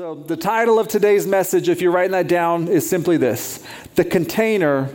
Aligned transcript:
So, 0.00 0.14
the 0.14 0.34
title 0.34 0.78
of 0.78 0.88
today's 0.88 1.26
message, 1.26 1.68
if 1.68 1.82
you're 1.82 1.92
writing 1.92 2.12
that 2.12 2.26
down, 2.26 2.68
is 2.68 2.88
simply 2.88 3.18
this 3.18 3.62
The 3.96 4.04
Container 4.06 4.88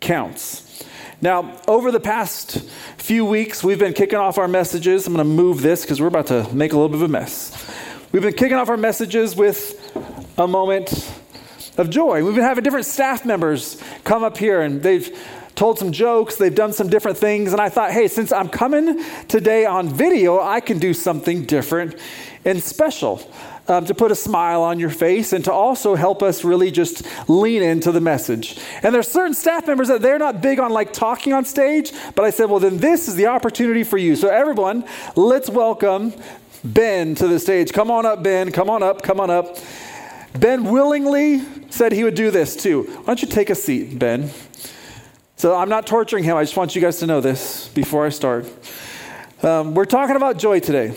Counts. 0.00 0.84
Now, 1.22 1.58
over 1.66 1.90
the 1.90 1.98
past 1.98 2.60
few 2.98 3.24
weeks, 3.24 3.64
we've 3.64 3.78
been 3.78 3.94
kicking 3.94 4.18
off 4.18 4.36
our 4.36 4.48
messages. 4.48 5.06
I'm 5.06 5.14
going 5.14 5.26
to 5.26 5.34
move 5.34 5.62
this 5.62 5.80
because 5.80 6.02
we're 6.02 6.08
about 6.08 6.26
to 6.26 6.46
make 6.52 6.74
a 6.74 6.76
little 6.76 6.90
bit 6.90 6.96
of 6.96 7.02
a 7.04 7.08
mess. 7.08 7.74
We've 8.12 8.20
been 8.20 8.34
kicking 8.34 8.58
off 8.58 8.68
our 8.68 8.76
messages 8.76 9.34
with 9.34 9.90
a 10.36 10.46
moment 10.46 11.10
of 11.78 11.88
joy. 11.88 12.22
We've 12.22 12.34
been 12.34 12.44
having 12.44 12.62
different 12.62 12.84
staff 12.84 13.24
members 13.24 13.82
come 14.04 14.22
up 14.22 14.36
here 14.36 14.60
and 14.60 14.82
they've 14.82 15.18
told 15.54 15.78
some 15.78 15.92
jokes, 15.92 16.36
they've 16.36 16.54
done 16.54 16.74
some 16.74 16.90
different 16.90 17.16
things. 17.16 17.52
And 17.52 17.60
I 17.62 17.70
thought, 17.70 17.90
hey, 17.90 18.06
since 18.06 18.32
I'm 18.32 18.50
coming 18.50 19.02
today 19.28 19.64
on 19.64 19.88
video, 19.88 20.42
I 20.42 20.60
can 20.60 20.78
do 20.78 20.92
something 20.92 21.46
different 21.46 21.96
and 22.44 22.62
special 22.62 23.26
um, 23.68 23.84
to 23.86 23.94
put 23.94 24.10
a 24.10 24.14
smile 24.14 24.62
on 24.62 24.78
your 24.78 24.90
face 24.90 25.32
and 25.32 25.44
to 25.44 25.52
also 25.52 25.94
help 25.94 26.22
us 26.22 26.44
really 26.44 26.70
just 26.70 27.06
lean 27.28 27.62
into 27.62 27.92
the 27.92 28.00
message. 28.00 28.58
And 28.82 28.94
there's 28.94 29.08
certain 29.08 29.34
staff 29.34 29.66
members 29.66 29.88
that 29.88 30.02
they're 30.02 30.18
not 30.18 30.40
big 30.40 30.58
on 30.58 30.72
like 30.72 30.92
talking 30.92 31.32
on 31.32 31.44
stage, 31.44 31.92
but 32.14 32.24
I 32.24 32.30
said, 32.30 32.50
well, 32.50 32.60
then 32.60 32.78
this 32.78 33.08
is 33.08 33.14
the 33.14 33.26
opportunity 33.26 33.84
for 33.84 33.98
you. 33.98 34.16
So, 34.16 34.28
everyone, 34.28 34.84
let's 35.16 35.48
welcome 35.48 36.12
Ben 36.64 37.14
to 37.16 37.28
the 37.28 37.38
stage. 37.38 37.72
Come 37.72 37.90
on 37.90 38.06
up, 38.06 38.22
Ben. 38.22 38.52
Come 38.52 38.70
on 38.70 38.82
up. 38.82 39.02
Come 39.02 39.20
on 39.20 39.30
up. 39.30 39.56
Ben 40.38 40.64
willingly 40.64 41.42
said 41.70 41.92
he 41.92 42.04
would 42.04 42.14
do 42.14 42.30
this 42.30 42.56
too. 42.56 42.84
Why 42.84 43.04
don't 43.04 43.22
you 43.22 43.28
take 43.28 43.50
a 43.50 43.54
seat, 43.54 43.98
Ben? 43.98 44.30
So 45.36 45.56
I'm 45.56 45.68
not 45.68 45.86
torturing 45.86 46.24
him. 46.24 46.36
I 46.36 46.44
just 46.44 46.56
want 46.56 46.74
you 46.74 46.80
guys 46.80 46.98
to 46.98 47.06
know 47.06 47.20
this 47.20 47.68
before 47.68 48.06
I 48.06 48.10
start. 48.10 48.46
Um, 49.42 49.74
we're 49.74 49.86
talking 49.86 50.14
about 50.14 50.38
joy 50.38 50.60
today. 50.60 50.94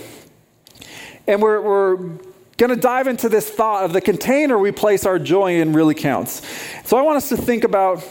And 1.28 1.42
we're, 1.42 1.60
we're 1.62 2.18
going 2.58 2.70
to 2.70 2.76
dive 2.76 3.08
into 3.08 3.28
this 3.28 3.50
thought 3.50 3.84
of 3.84 3.94
the 3.94 4.02
container 4.02 4.58
we 4.58 4.72
place 4.72 5.06
our 5.06 5.20
joy 5.20 5.60
in 5.60 5.74
really 5.74 5.96
counts. 5.96 6.42
So 6.86 6.98
I 6.98 7.02
want 7.02 7.18
us 7.18 7.30
to 7.30 7.38
think 7.38 7.64
about 7.64 8.04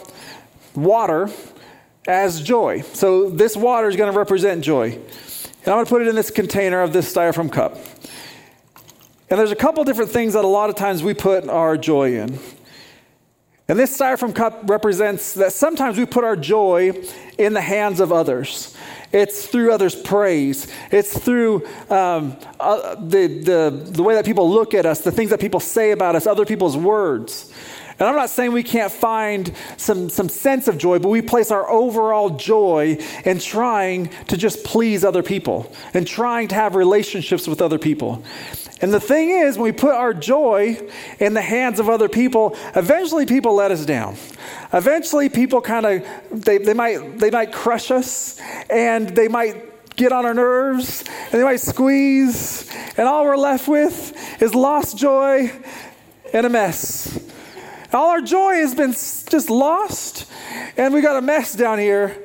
water 0.75 1.29
as 2.07 2.41
joy. 2.41 2.81
So 2.81 3.29
this 3.29 3.57
water 3.57 3.87
is 3.87 3.95
going 3.95 4.11
to 4.11 4.17
represent 4.17 4.63
joy. 4.63 4.91
And 4.91 5.73
I'm 5.73 5.77
going 5.77 5.85
to 5.85 5.89
put 5.89 6.01
it 6.03 6.07
in 6.07 6.15
this 6.15 6.29
container 6.29 6.81
of 6.81 6.93
this 6.93 7.11
styrofoam 7.11 7.51
cup. 7.51 7.77
And 9.29 9.39
there's 9.39 9.51
a 9.51 9.55
couple 9.55 9.83
different 9.83 10.11
things 10.11 10.33
that 10.33 10.45
a 10.45 10.47
lot 10.47 10.69
of 10.69 10.75
times 10.75 11.01
we 11.01 11.15
put 11.15 11.49
our 11.49 11.77
joy 11.77 12.19
in. 12.19 12.37
And 13.67 13.79
this 13.79 13.97
styrofoam 13.97 14.35
cup 14.35 14.69
represents 14.69 15.33
that 15.33 15.51
sometimes 15.53 15.97
we 15.97 16.05
put 16.05 16.23
our 16.23 16.35
joy 16.35 16.91
in 17.39 17.53
the 17.53 17.61
hands 17.61 17.99
of 17.99 18.11
others. 18.11 18.77
It's 19.15 19.47
through 19.47 19.71
others' 19.71 19.95
praise. 19.95 20.67
It's 20.91 21.17
through 21.17 21.65
um, 21.89 22.35
uh, 22.59 22.95
the, 22.95 23.27
the, 23.27 23.91
the 23.91 24.03
way 24.03 24.15
that 24.15 24.25
people 24.25 24.51
look 24.51 24.73
at 24.73 24.85
us, 24.85 25.01
the 25.01 25.11
things 25.11 25.29
that 25.29 25.39
people 25.39 25.61
say 25.61 25.91
about 25.91 26.15
us, 26.15 26.27
other 26.27 26.45
people's 26.45 26.75
words. 26.75 27.49
And 27.97 28.09
I'm 28.09 28.15
not 28.15 28.29
saying 28.29 28.51
we 28.51 28.61
can't 28.61 28.91
find 28.91 29.53
some, 29.77 30.09
some 30.09 30.27
sense 30.27 30.67
of 30.67 30.77
joy, 30.77 30.99
but 30.99 31.07
we 31.07 31.21
place 31.21 31.49
our 31.49 31.69
overall 31.69 32.31
joy 32.31 32.97
in 33.23 33.39
trying 33.39 34.09
to 34.27 34.35
just 34.35 34.65
please 34.65 35.05
other 35.05 35.23
people 35.23 35.71
and 35.93 36.05
trying 36.05 36.49
to 36.49 36.55
have 36.55 36.75
relationships 36.75 37.47
with 37.47 37.61
other 37.61 37.79
people. 37.79 38.21
And 38.81 38.93
the 38.93 38.99
thing 38.99 39.29
is, 39.29 39.57
when 39.57 39.63
we 39.63 39.71
put 39.71 39.95
our 39.95 40.13
joy 40.13 40.77
in 41.19 41.33
the 41.33 41.41
hands 41.41 41.79
of 41.79 41.89
other 41.89 42.09
people, 42.09 42.57
eventually 42.75 43.25
people 43.25 43.55
let 43.55 43.71
us 43.71 43.85
down. 43.85 44.17
Eventually 44.73 45.29
people 45.29 45.61
kind 45.61 45.85
of 45.85 46.05
they, 46.31 46.57
they 46.57 46.73
might 46.73 47.17
they 47.17 47.31
might 47.31 47.53
crush 47.53 47.89
us 47.89 48.39
and 48.69 49.09
they 49.09 49.29
might 49.29 49.95
get 49.95 50.11
on 50.11 50.25
our 50.25 50.33
nerves 50.33 51.05
and 51.07 51.39
they 51.39 51.43
might 51.43 51.61
squeeze, 51.61 52.69
and 52.97 53.07
all 53.07 53.23
we're 53.23 53.37
left 53.37 53.67
with 53.67 54.13
is 54.41 54.53
lost 54.53 54.97
joy 54.97 55.49
and 56.33 56.45
a 56.45 56.49
mess. 56.49 57.17
All 57.93 58.09
our 58.09 58.21
joy 58.21 58.55
has 58.55 58.75
been 58.75 58.91
just 58.91 59.49
lost, 59.49 60.29
and 60.75 60.93
we 60.93 60.99
got 60.99 61.15
a 61.15 61.21
mess 61.21 61.55
down 61.55 61.79
here. 61.79 62.24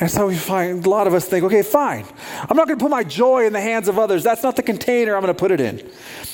And 0.00 0.10
so 0.10 0.26
we 0.26 0.36
find 0.36 0.84
a 0.84 0.90
lot 0.90 1.06
of 1.06 1.14
us 1.14 1.26
think, 1.26 1.44
okay, 1.44 1.62
fine. 1.62 2.04
I'm 2.48 2.56
not 2.56 2.66
going 2.66 2.78
to 2.78 2.84
put 2.84 2.90
my 2.90 3.04
joy 3.04 3.46
in 3.46 3.52
the 3.52 3.60
hands 3.60 3.86
of 3.86 3.98
others. 3.98 4.24
That's 4.24 4.42
not 4.42 4.56
the 4.56 4.62
container 4.62 5.14
I'm 5.14 5.22
going 5.22 5.32
to 5.32 5.38
put 5.38 5.52
it 5.52 5.60
in. 5.60 5.88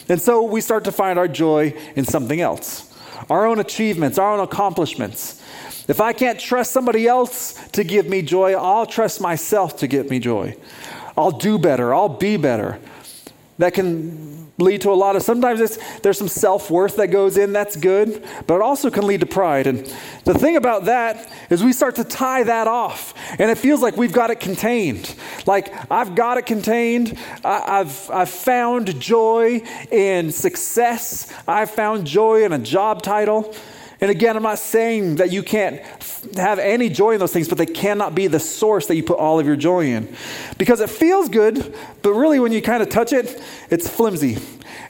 And 0.08 0.20
so 0.20 0.42
we 0.42 0.60
start 0.60 0.84
to 0.84 0.92
find 0.92 1.18
our 1.18 1.28
joy 1.28 1.74
in 1.94 2.04
something 2.04 2.40
else 2.40 2.86
our 3.28 3.46
own 3.46 3.60
achievements, 3.60 4.18
our 4.18 4.32
own 4.32 4.40
accomplishments. 4.40 5.42
If 5.88 6.00
I 6.00 6.12
can't 6.12 6.40
trust 6.40 6.72
somebody 6.72 7.06
else 7.06 7.52
to 7.72 7.84
give 7.84 8.06
me 8.06 8.22
joy, 8.22 8.54
I'll 8.54 8.86
trust 8.86 9.20
myself 9.20 9.76
to 9.78 9.86
give 9.86 10.08
me 10.08 10.18
joy. 10.18 10.56
I'll 11.16 11.30
do 11.30 11.58
better, 11.58 11.92
I'll 11.92 12.08
be 12.08 12.36
better. 12.36 12.78
That 13.60 13.74
can 13.74 14.40
lead 14.60 14.80
to 14.82 14.90
a 14.90 14.94
lot 14.94 15.16
of 15.16 15.22
sometimes 15.22 15.78
there's 16.02 16.18
some 16.18 16.28
self-worth 16.28 16.96
that 16.96 17.08
goes 17.08 17.36
in 17.36 17.52
that's 17.52 17.76
good 17.76 18.22
but 18.46 18.56
it 18.56 18.62
also 18.62 18.90
can 18.90 19.06
lead 19.06 19.20
to 19.20 19.26
pride. 19.26 19.66
And 19.66 19.78
the 20.24 20.34
thing 20.34 20.56
about 20.56 20.84
that 20.84 21.30
is 21.50 21.64
we 21.64 21.72
start 21.72 21.96
to 21.96 22.04
tie 22.04 22.42
that 22.42 22.68
off 22.68 23.14
and 23.38 23.50
it 23.50 23.58
feels 23.58 23.80
like 23.80 23.96
we've 23.96 24.12
got 24.12 24.30
it 24.30 24.40
contained. 24.40 25.14
Like 25.46 25.72
i've 25.90 26.14
got 26.14 26.38
it 26.38 26.46
contained. 26.46 27.18
I, 27.44 27.78
have 27.78 28.10
I've 28.12 28.30
found 28.30 29.00
joy 29.00 29.62
in 29.90 30.30
success. 30.30 31.32
I've 31.46 31.70
found 31.70 32.06
joy 32.06 32.44
in 32.44 32.52
a 32.52 32.58
job 32.58 33.02
title 33.02 33.54
and 34.00 34.10
again, 34.10 34.36
I'm 34.36 34.42
not 34.42 34.58
saying 34.58 35.16
that 35.16 35.30
you 35.30 35.42
can't 35.42 35.80
have 36.36 36.58
any 36.58 36.88
joy 36.88 37.12
in 37.12 37.18
those 37.18 37.32
things, 37.32 37.48
but 37.48 37.58
they 37.58 37.66
cannot 37.66 38.14
be 38.14 38.28
the 38.28 38.40
source 38.40 38.86
that 38.86 38.96
you 38.96 39.02
put 39.02 39.18
all 39.18 39.38
of 39.38 39.46
your 39.46 39.56
joy 39.56 39.86
in. 39.86 40.14
Because 40.56 40.80
it 40.80 40.88
feels 40.88 41.28
good, 41.28 41.74
but 42.02 42.12
really 42.12 42.40
when 42.40 42.52
you 42.52 42.62
kind 42.62 42.82
of 42.82 42.88
touch 42.88 43.12
it, 43.12 43.42
it's 43.68 43.88
flimsy. 43.88 44.38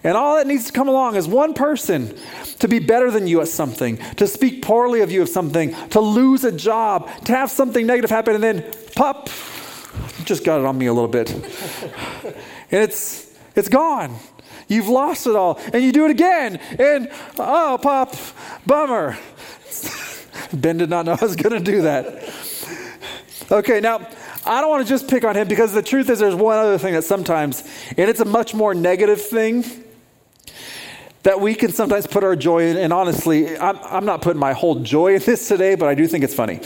And 0.04 0.16
all 0.16 0.36
that 0.36 0.46
needs 0.46 0.66
to 0.66 0.72
come 0.72 0.88
along 0.88 1.16
is 1.16 1.26
one 1.26 1.54
person 1.54 2.16
to 2.60 2.68
be 2.68 2.78
better 2.78 3.10
than 3.10 3.26
you 3.26 3.40
at 3.40 3.48
something, 3.48 3.96
to 4.16 4.26
speak 4.26 4.62
poorly 4.62 5.00
of 5.00 5.10
you 5.10 5.22
of 5.22 5.28
something, 5.28 5.74
to 5.88 6.00
lose 6.00 6.44
a 6.44 6.52
job, 6.52 7.10
to 7.24 7.32
have 7.32 7.50
something 7.50 7.86
negative 7.86 8.10
happen, 8.10 8.34
and 8.34 8.44
then 8.44 8.64
pop, 8.94 9.28
just 10.24 10.44
got 10.44 10.60
it 10.60 10.66
on 10.66 10.78
me 10.78 10.86
a 10.86 10.92
little 10.92 11.08
bit. 11.08 11.30
and 12.70 12.82
it's 12.82 13.28
it's 13.56 13.68
gone. 13.68 14.16
You've 14.68 14.88
lost 14.88 15.26
it 15.26 15.36
all. 15.36 15.58
And 15.72 15.82
you 15.82 15.92
do 15.92 16.04
it 16.04 16.10
again. 16.10 16.56
And 16.78 17.10
oh, 17.38 17.78
pop, 17.80 18.14
bummer. 18.66 19.18
ben 20.52 20.78
did 20.78 20.90
not 20.90 21.06
know 21.06 21.16
I 21.20 21.24
was 21.24 21.36
going 21.36 21.62
to 21.62 21.64
do 21.64 21.82
that. 21.82 22.06
Okay, 23.50 23.80
now 23.80 24.06
I 24.46 24.60
don't 24.60 24.70
want 24.70 24.86
to 24.86 24.88
just 24.88 25.08
pick 25.08 25.24
on 25.24 25.36
him 25.36 25.48
because 25.48 25.72
the 25.72 25.82
truth 25.82 26.08
is 26.08 26.20
there's 26.20 26.34
one 26.34 26.56
other 26.58 26.78
thing 26.78 26.94
that 26.94 27.04
sometimes, 27.04 27.62
and 27.96 28.08
it's 28.08 28.20
a 28.20 28.24
much 28.24 28.54
more 28.54 28.74
negative 28.74 29.20
thing 29.20 29.64
that 31.22 31.40
we 31.40 31.54
can 31.54 31.72
sometimes 31.72 32.06
put 32.06 32.24
our 32.24 32.36
joy 32.36 32.64
in. 32.64 32.76
And 32.76 32.92
honestly, 32.92 33.58
I'm, 33.58 33.78
I'm 33.82 34.04
not 34.04 34.22
putting 34.22 34.40
my 34.40 34.52
whole 34.52 34.76
joy 34.76 35.16
in 35.16 35.22
this 35.22 35.48
today, 35.48 35.74
but 35.74 35.88
I 35.88 35.94
do 35.94 36.06
think 36.06 36.24
it's 36.24 36.34
funny. 36.34 36.60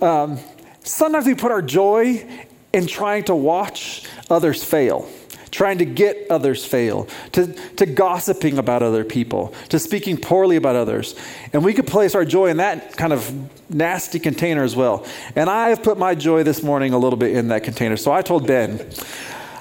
Um, 0.00 0.38
sometimes 0.84 1.26
we 1.26 1.34
put 1.34 1.50
our 1.50 1.62
joy 1.62 2.26
in 2.72 2.86
trying 2.86 3.24
to 3.24 3.34
watch 3.34 4.04
others 4.30 4.62
fail 4.62 5.08
trying 5.50 5.78
to 5.78 5.84
get 5.84 6.26
others 6.30 6.64
fail, 6.64 7.08
to, 7.32 7.52
to 7.76 7.86
gossiping 7.86 8.58
about 8.58 8.82
other 8.82 9.04
people, 9.04 9.54
to 9.68 9.78
speaking 9.78 10.16
poorly 10.16 10.56
about 10.56 10.76
others. 10.76 11.14
And 11.52 11.64
we 11.64 11.72
could 11.72 11.86
place 11.86 12.14
our 12.14 12.24
joy 12.24 12.48
in 12.48 12.58
that 12.58 12.96
kind 12.96 13.12
of 13.12 13.32
nasty 13.70 14.18
container 14.18 14.62
as 14.62 14.76
well. 14.76 15.06
And 15.34 15.48
I 15.48 15.70
have 15.70 15.82
put 15.82 15.98
my 15.98 16.14
joy 16.14 16.42
this 16.42 16.62
morning 16.62 16.92
a 16.92 16.98
little 16.98 17.18
bit 17.18 17.34
in 17.34 17.48
that 17.48 17.64
container. 17.64 17.96
So 17.96 18.12
I 18.12 18.22
told 18.22 18.46
Ben, 18.46 18.86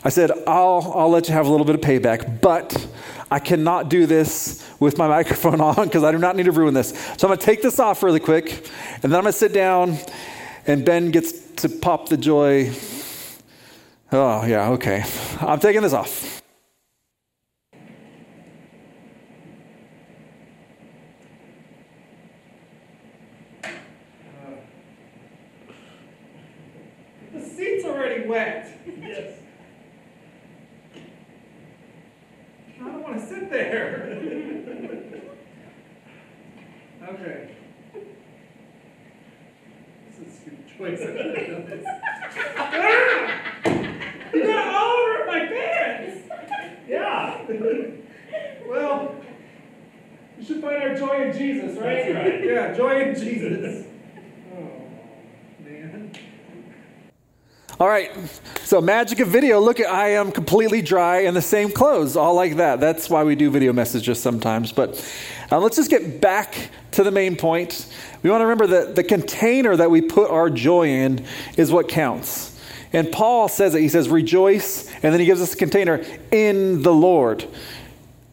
I 0.04 0.10
said, 0.10 0.32
I'll, 0.46 0.94
I'll 0.96 1.10
let 1.10 1.28
you 1.28 1.34
have 1.34 1.48
a 1.48 1.50
little 1.50 1.66
bit 1.66 1.76
of 1.76 1.82
payback, 1.82 2.40
but 2.42 2.88
I 3.32 3.40
cannot 3.40 3.90
do 3.90 4.06
this 4.06 4.64
with 4.80 4.98
my 4.98 5.08
microphone 5.18 5.62
on 5.62 5.86
because 5.86 6.04
I 6.04 6.12
do 6.12 6.18
not 6.18 6.36
need 6.36 6.44
to 6.44 6.52
ruin 6.52 6.74
this. 6.74 6.90
So 7.18 7.28
I'm 7.28 7.30
going 7.30 7.40
to 7.40 7.46
take 7.46 7.62
this 7.62 7.80
off 7.80 8.04
really 8.04 8.20
quick, 8.20 8.70
and 9.02 9.12
then 9.12 9.16
I'm 9.16 9.24
going 9.24 9.34
to 9.34 9.34
sit 9.34 9.54
down, 9.54 9.98
and 10.68 10.86
Ben 10.86 11.12
gets 11.12 11.34
to 11.58 11.70
pop 11.70 12.10
the 12.10 12.18
joy 12.18 12.72
Oh, 14.12 14.46
yeah, 14.46 14.70
okay. 14.72 15.04
I'm 15.42 15.60
taking 15.60 15.82
this 15.82 15.94
off. 15.94 16.44
The 27.34 27.42
seat's 27.42 27.86
already 27.86 28.28
wet. 28.28 28.80
Yes. 29.02 29.40
I 32.80 32.84
don't 32.84 33.02
want 33.02 33.20
to 33.20 33.28
sit 33.28 33.50
there. 33.50 34.04
okay. 37.10 37.56
This 40.08 40.20
is 40.28 40.42
a 40.46 40.50
good 40.50 40.78
choice. 40.78 41.96
well, 48.68 49.16
we 50.38 50.46
should 50.46 50.62
find 50.62 50.84
our 50.84 50.96
joy 50.96 51.30
in 51.30 51.38
Jesus, 51.38 51.78
right? 52.16 52.44
Yeah, 52.44 52.74
joy 52.74 53.02
in 53.02 53.16
Jesus. 53.16 53.86
Oh, 54.58 55.64
man. 55.64 56.12
All 57.78 57.90
right, 57.90 58.12
so 58.64 58.80
magic 58.80 59.20
of 59.20 59.28
video. 59.28 59.60
Look 59.60 59.82
at 59.82 59.88
I 59.88 60.12
am 60.12 60.32
completely 60.32 60.82
dry 60.82 61.22
in 61.22 61.34
the 61.34 61.42
same 61.42 61.72
clothes, 61.72 62.16
all 62.16 62.36
like 62.36 62.56
that. 62.56 62.80
That's 62.80 63.10
why 63.10 63.24
we 63.26 63.36
do 63.36 63.52
video 63.52 63.74
messages 63.74 64.22
sometimes. 64.22 64.72
But 64.72 65.04
uh, 65.52 65.60
let's 65.60 65.76
just 65.76 65.90
get 65.90 66.22
back 66.22 66.70
to 66.92 67.04
the 67.04 67.12
main 67.12 67.36
point. 67.36 67.94
We 68.24 68.30
want 68.30 68.42
to 68.42 68.46
remember 68.46 68.68
that 68.68 68.96
the 68.96 69.04
container 69.04 69.76
that 69.76 69.92
we 69.92 70.02
put 70.02 70.32
our 70.32 70.50
joy 70.50 70.88
in 70.88 71.26
is 71.58 71.70
what 71.72 71.90
counts. 71.90 72.58
And 72.94 73.12
Paul 73.12 73.50
says 73.50 73.76
it. 73.76 73.82
He 73.82 73.90
says, 73.90 74.08
rejoice, 74.08 74.90
and 75.04 75.12
then 75.12 75.20
he 75.20 75.26
gives 75.26 75.42
us 75.42 75.54
a 75.54 75.58
container 75.58 76.02
in 76.32 76.82
the 76.82 76.94
Lord. 76.94 77.46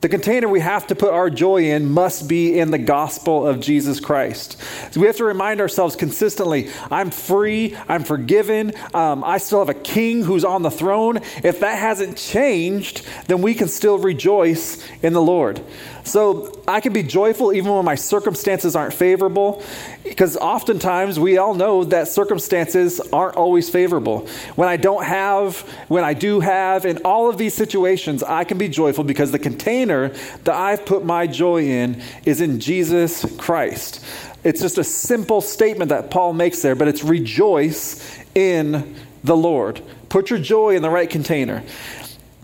The 0.03 0.09
container 0.09 0.49
we 0.49 0.59
have 0.59 0.89
to 0.89 0.97
put 0.97 1.11
our 1.15 1.31
joy 1.31 1.71
in 1.71 1.89
must 1.89 2.27
be 2.27 2.59
in 2.59 2.73
the 2.73 2.79
gospel 2.79 3.47
of 3.47 3.61
Jesus 3.61 4.01
Christ. 4.01 4.61
So 4.91 5.01
we 5.01 5.07
have 5.07 5.19
to 5.19 5.25
remind 5.25 5.61
ourselves 5.61 5.95
consistently 5.95 6.71
I'm 6.91 7.13
free, 7.13 7.77
I'm 7.87 8.03
forgiven, 8.03 8.73
um, 8.95 9.23
I 9.23 9.39
still 9.39 9.61
have 9.61 9.69
a 9.69 9.75
king 9.75 10.25
who's 10.25 10.45
on 10.45 10.63
the 10.63 10.73
throne. 10.73 11.19
If 11.45 11.61
that 11.61 11.79
hasn't 11.79 12.17
changed, 12.17 13.07
then 13.29 13.43
we 13.43 13.55
can 13.55 13.69
still 13.69 13.97
rejoice 13.97 14.85
in 15.05 15.13
the 15.13 15.23
Lord. 15.23 15.65
So 16.05 16.63
I 16.67 16.81
can 16.81 16.93
be 16.93 17.03
joyful 17.03 17.53
even 17.53 17.73
when 17.73 17.85
my 17.85 17.95
circumstances 17.95 18.75
aren't 18.75 18.93
favorable, 18.93 19.63
because 20.03 20.37
oftentimes 20.37 21.19
we 21.19 21.39
all 21.39 21.55
know 21.55 21.85
that 21.85 22.09
circumstances 22.09 23.01
aren't 23.13 23.37
always 23.37 23.71
favorable. 23.71 24.27
When 24.57 24.69
I 24.69 24.77
don't 24.77 25.05
have, 25.05 25.61
when 25.89 26.05
I 26.05 26.15
do 26.15 26.41
have, 26.41 26.87
in 26.87 26.99
all 27.05 27.29
of 27.29 27.39
these 27.39 27.55
situations, 27.55 28.23
I 28.23 28.45
can 28.45 28.59
be 28.59 28.69
joyful 28.69 29.05
because 29.05 29.31
the 29.31 29.39
container 29.39 30.09
that 30.45 30.55
I've 30.55 30.85
put 30.85 31.05
my 31.05 31.27
joy 31.27 31.63
in 31.63 32.03
is 32.25 32.41
in 32.41 32.59
Jesus 32.59 33.25
Christ. 33.37 34.05
It's 34.45 34.61
just 34.61 34.79
a 34.79 34.85
simple 34.85 35.41
statement 35.41 35.91
that 35.91 36.11
Paul 36.11 36.33
makes 36.33 36.63
there, 36.63 36.75
but 36.75 36.89
it's 36.89 37.05
rejoice 37.05 38.19
in 38.35 38.97
the 39.23 39.37
Lord. 39.37 39.81
Put 40.09 40.31
your 40.31 40.41
joy 40.41 40.75
in 40.75 40.83
the 40.83 40.91
right 40.91 41.09
container. 41.09 41.63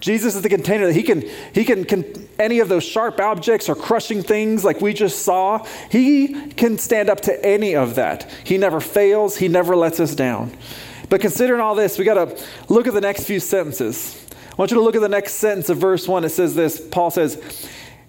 Jesus 0.01 0.37
is 0.37 0.43
the 0.43 0.49
container 0.49 0.87
that 0.87 0.95
he 0.95 1.03
can, 1.03 1.25
he 1.53 1.65
can, 1.65 1.85
can, 1.85 2.28
any 2.38 2.61
of 2.61 2.69
those 2.69 2.85
sharp 2.85 3.20
objects 3.20 3.69
or 3.69 3.75
crushing 3.75 4.23
things 4.23 4.64
like 4.64 4.81
we 4.81 4.93
just 4.93 5.23
saw, 5.23 5.64
he 5.90 6.50
can 6.52 6.79
stand 6.79 7.11
up 7.11 7.20
to 7.23 7.44
any 7.44 7.75
of 7.75 7.96
that. 7.96 8.31
He 8.44 8.58
never 8.58 8.81
fails, 8.81 9.37
he 9.37 9.49
never 9.49 9.75
lets 9.75 10.00
us 10.00 10.14
down. 10.14 10.56
But 11.08 11.20
considering 11.20 11.61
all 11.61 11.75
this, 11.75 11.99
we 11.99 12.05
got 12.05 12.14
to 12.14 12.44
look 12.69 12.87
at 12.87 12.94
the 12.94 13.00
next 13.00 13.25
few 13.25 13.40
sentences. 13.40 14.25
I 14.50 14.55
want 14.56 14.70
you 14.70 14.76
to 14.76 14.82
look 14.82 14.96
at 14.96 15.00
the 15.00 15.08
next 15.08 15.35
sentence 15.35 15.69
of 15.69 15.79
verse 15.79 16.06
1. 16.06 16.25
It 16.25 16.31
says 16.31 16.55
this 16.55 16.81
Paul 16.81 17.11
says, 17.11 17.40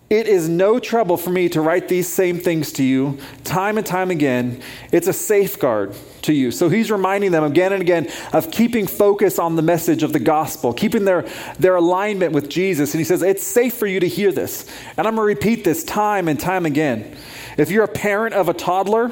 It 0.10 0.28
is 0.28 0.50
no 0.50 0.80
trouble 0.80 1.18
for 1.18 1.30
me 1.30 1.50
to 1.50 1.62
write 1.62 1.88
these 1.88 2.08
same 2.08 2.40
things 2.40 2.72
to 2.74 2.84
you 2.84 3.20
time 3.44 3.78
and 3.78 3.86
time 3.86 4.10
again. 4.10 4.60
It's 4.92 5.08
a 5.08 5.14
safeguard 5.14 5.94
to 6.24 6.34
you. 6.34 6.50
So 6.50 6.68
he's 6.68 6.90
reminding 6.90 7.32
them 7.32 7.44
again 7.44 7.74
and 7.74 7.82
again 7.82 8.10
of 8.34 8.50
keeping 8.50 8.88
focus 8.88 9.38
on 9.38 9.56
the 9.56 9.62
message 9.62 10.02
of 10.02 10.12
the 10.12 10.20
gospel, 10.20 10.74
keeping 10.74 11.06
their, 11.06 11.28
their 11.60 11.76
alignment 11.76 12.34
with 12.34 12.50
Jesus. 12.50 12.94
And 12.94 13.00
he 13.00 13.06
says, 13.06 13.22
It's 13.22 13.44
safe 13.44 13.76
for 13.76 13.86
you 13.86 14.00
to 14.00 14.08
hear 14.08 14.32
this. 14.32 14.66
And 14.98 15.08
I'm 15.08 15.16
going 15.16 15.28
to 15.28 15.36
repeat 15.36 15.64
this 15.64 15.84
time 15.84 16.28
and 16.28 16.40
time 16.40 16.66
again. 16.66 17.16
If 17.58 17.70
you're 17.70 17.84
a 17.84 17.88
parent 17.88 18.34
of 18.34 18.50
a 18.50 18.54
toddler, 18.54 19.12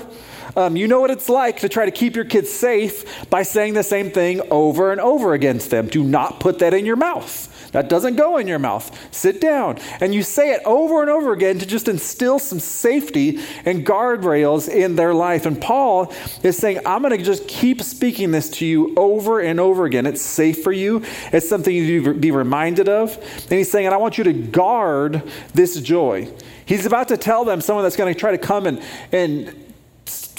um, 0.58 0.76
you 0.76 0.88
know 0.88 1.00
what 1.00 1.12
it's 1.12 1.30
like 1.30 1.60
to 1.60 1.70
try 1.70 1.86
to 1.86 1.92
keep 1.92 2.16
your 2.16 2.26
kids 2.26 2.50
safe 2.50 3.30
by 3.30 3.44
saying 3.44 3.76
the 3.76 3.84
same 3.84 4.10
thing 4.10 4.42
over 4.50 4.92
and 4.92 5.00
over 5.00 5.36
against 5.36 5.70
them. 5.70 5.88
Do 5.88 6.04
not 6.04 6.40
put 6.40 6.58
that 6.60 6.74
in 6.74 6.84
your 6.84 6.96
mouth. 6.96 7.54
That 7.74 7.90
doesn't 7.90 8.16
go 8.16 8.38
in 8.38 8.48
your 8.48 8.58
mouth. 8.58 9.14
Sit 9.14 9.40
down. 9.40 9.78
And 10.00 10.16
you 10.16 10.24
say 10.24 10.54
it 10.54 10.62
over 10.66 11.02
and 11.02 11.12
over 11.12 11.32
again 11.32 11.60
to 11.60 11.66
just 11.68 11.88
instill 11.88 12.40
some 12.40 12.60
safety 12.60 13.40
and 13.66 13.86
guardrails 13.86 14.68
in 14.68 14.96
their 14.96 15.14
life. 15.14 15.46
And 15.46 15.62
Paul 15.62 16.12
is 16.42 16.58
saying, 16.58 16.80
I'm 16.88 17.04
going 17.04 17.16
to 17.16 17.24
just 17.24 17.48
keep 17.48 17.84
speaking 17.84 18.32
this 18.32 18.50
to 18.52 18.66
you 18.66 18.96
over 18.96 19.40
and 19.40 19.60
over 19.60 19.86
again. 19.86 20.08
It's 20.08 20.24
safe 20.24 20.64
for 20.64 20.72
you, 20.72 21.04
it's 21.32 21.48
something 21.48 21.76
you 21.76 22.04
to 22.04 22.14
be 22.16 22.32
reminded 22.32 22.90
of. 22.90 23.16
And 23.44 23.60
he's 23.60 23.70
saying, 23.70 23.86
and 23.86 23.94
I 23.94 23.98
want 23.98 24.18
you 24.18 24.24
to 24.24 24.34
guard 24.34 25.22
this 25.54 25.80
joy. 25.80 26.32
He's 26.66 26.88
about 26.88 27.10
to 27.10 27.18
tell 27.18 27.46
them 27.46 27.62
someone 27.62 27.84
that's 27.84 27.96
going 27.96 28.12
to 28.12 28.20
try 28.20 28.32
to 28.32 28.40
come 28.40 28.66
and, 28.66 28.82
and 29.12 29.67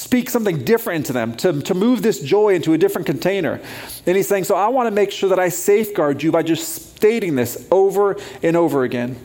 speak 0.09 0.31
something 0.31 0.65
different 0.65 1.05
to 1.05 1.13
them, 1.13 1.37
to, 1.37 1.61
to 1.61 1.75
move 1.75 2.01
this 2.01 2.19
joy 2.21 2.55
into 2.55 2.73
a 2.73 2.79
different 2.79 3.05
container. 3.05 3.61
And 4.07 4.17
he's 4.17 4.27
saying, 4.27 4.45
So 4.45 4.57
I 4.57 4.69
want 4.69 4.87
to 4.87 4.91
make 4.91 5.11
sure 5.11 5.29
that 5.29 5.39
I 5.39 5.51
safeguard 5.51 6.23
you 6.23 6.33
by 6.33 6.43
just 6.43 6.97
stating 6.97 7.35
this 7.35 7.69
over 7.71 8.17
and 8.43 8.57
over 8.57 8.85
again. 8.85 9.19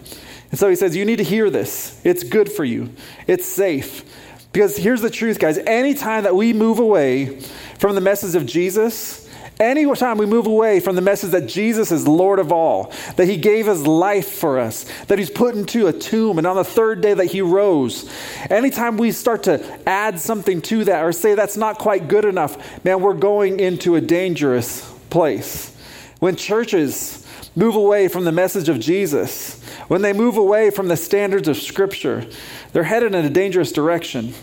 And 0.51 0.59
so 0.59 0.67
he 0.67 0.75
says, 0.75 0.93
You 0.93 1.05
need 1.05 1.19
to 1.19 1.23
hear 1.23 1.49
this. 1.49 2.01
It's 2.03 2.25
good 2.25 2.51
for 2.51 2.65
you, 2.65 2.89
it's 3.27 3.45
safe. 3.45 4.03
Because 4.51 4.75
here's 4.75 4.99
the 4.99 5.09
truth, 5.09 5.39
guys. 5.39 5.57
Anytime 5.57 6.25
that 6.25 6.35
we 6.35 6.51
move 6.51 6.79
away 6.79 7.39
from 7.79 7.95
the 7.95 8.01
message 8.01 8.35
of 8.35 8.45
Jesus, 8.45 9.22
Anytime 9.63 10.17
we 10.17 10.25
move 10.25 10.45
away 10.45 10.81
from 10.81 10.97
the 10.97 11.01
message 11.01 11.31
that 11.31 11.47
Jesus 11.47 11.89
is 11.89 12.05
Lord 12.05 12.39
of 12.39 12.51
all, 12.51 12.91
that 13.15 13.29
He 13.29 13.37
gave 13.37 13.65
His 13.65 13.87
life 13.87 14.27
for 14.27 14.59
us, 14.59 14.85
that 15.05 15.17
He's 15.17 15.29
put 15.29 15.55
into 15.55 15.87
a 15.87 15.93
tomb, 15.93 16.37
and 16.37 16.45
on 16.45 16.57
the 16.57 16.65
third 16.65 16.99
day 16.99 17.13
that 17.13 17.27
He 17.27 17.41
rose, 17.41 18.09
anytime 18.49 18.97
we 18.97 19.11
start 19.11 19.43
to 19.43 19.63
add 19.87 20.19
something 20.19 20.61
to 20.63 20.83
that 20.83 21.05
or 21.05 21.13
say 21.13 21.33
that's 21.33 21.55
not 21.55 21.79
quite 21.79 22.09
good 22.09 22.25
enough, 22.25 22.83
man, 22.83 23.01
we're 23.01 23.13
going 23.13 23.61
into 23.61 23.95
a 23.95 24.01
dangerous 24.01 24.81
place. 25.09 25.73
When 26.19 26.35
churches 26.35 27.25
move 27.55 27.75
away 27.75 28.09
from 28.09 28.25
the 28.25 28.33
message 28.33 28.67
of 28.67 28.81
Jesus, 28.81 29.63
when 29.87 30.01
they 30.01 30.11
move 30.11 30.35
away 30.35 30.71
from 30.71 30.89
the 30.89 30.97
standards 30.97 31.47
of 31.47 31.55
Scripture, 31.55 32.25
they're 32.73 32.83
headed 32.83 33.15
in 33.15 33.23
a 33.23 33.29
dangerous 33.29 33.71
direction. 33.71 34.33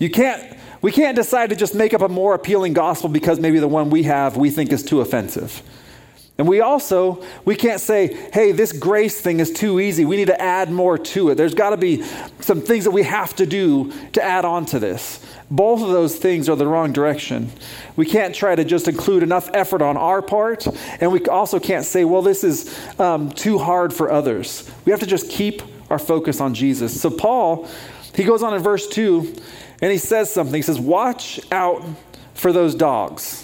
You 0.00 0.10
can't 0.10 0.56
we 0.82 0.92
can't 0.92 1.16
decide 1.16 1.50
to 1.50 1.56
just 1.56 1.74
make 1.74 1.94
up 1.94 2.02
a 2.02 2.08
more 2.08 2.34
appealing 2.34 2.72
gospel 2.72 3.08
because 3.08 3.40
maybe 3.40 3.58
the 3.58 3.68
one 3.68 3.90
we 3.90 4.04
have 4.04 4.36
we 4.36 4.50
think 4.50 4.72
is 4.72 4.82
too 4.82 5.00
offensive. 5.00 5.62
And 6.38 6.46
we 6.46 6.60
also, 6.60 7.24
we 7.46 7.56
can't 7.56 7.80
say, 7.80 8.08
hey, 8.32 8.52
this 8.52 8.72
grace 8.72 9.18
thing 9.20 9.40
is 9.40 9.50
too 9.50 9.80
easy. 9.80 10.04
We 10.04 10.16
need 10.16 10.26
to 10.26 10.38
add 10.40 10.70
more 10.70 10.98
to 10.98 11.30
it. 11.30 11.36
There's 11.36 11.54
got 11.54 11.70
to 11.70 11.78
be 11.78 12.02
some 12.40 12.60
things 12.60 12.84
that 12.84 12.90
we 12.90 13.04
have 13.04 13.34
to 13.36 13.46
do 13.46 13.90
to 14.12 14.22
add 14.22 14.44
on 14.44 14.66
to 14.66 14.78
this. 14.78 15.24
Both 15.50 15.80
of 15.80 15.88
those 15.88 16.16
things 16.16 16.48
are 16.50 16.56
the 16.56 16.66
wrong 16.66 16.92
direction. 16.92 17.50
We 17.94 18.04
can't 18.04 18.34
try 18.34 18.54
to 18.54 18.64
just 18.64 18.86
include 18.86 19.22
enough 19.22 19.48
effort 19.54 19.80
on 19.80 19.96
our 19.96 20.20
part, 20.20 20.66
and 21.00 21.10
we 21.10 21.24
also 21.26 21.58
can't 21.58 21.86
say, 21.86 22.04
well, 22.04 22.20
this 22.20 22.44
is 22.44 22.76
um, 22.98 23.30
too 23.30 23.58
hard 23.58 23.94
for 23.94 24.10
others. 24.10 24.70
We 24.84 24.90
have 24.90 25.00
to 25.00 25.06
just 25.06 25.30
keep 25.30 25.62
our 25.88 25.98
focus 25.98 26.40
on 26.40 26.52
Jesus. 26.52 27.00
So, 27.00 27.10
Paul, 27.10 27.68
he 28.14 28.24
goes 28.24 28.42
on 28.42 28.54
in 28.54 28.62
verse 28.62 28.88
2 28.88 29.36
and 29.80 29.92
he 29.92 29.98
says 29.98 30.32
something. 30.32 30.54
He 30.54 30.62
says, 30.62 30.80
Watch 30.80 31.40
out 31.52 31.84
for 32.34 32.52
those 32.52 32.74
dogs. 32.74 33.42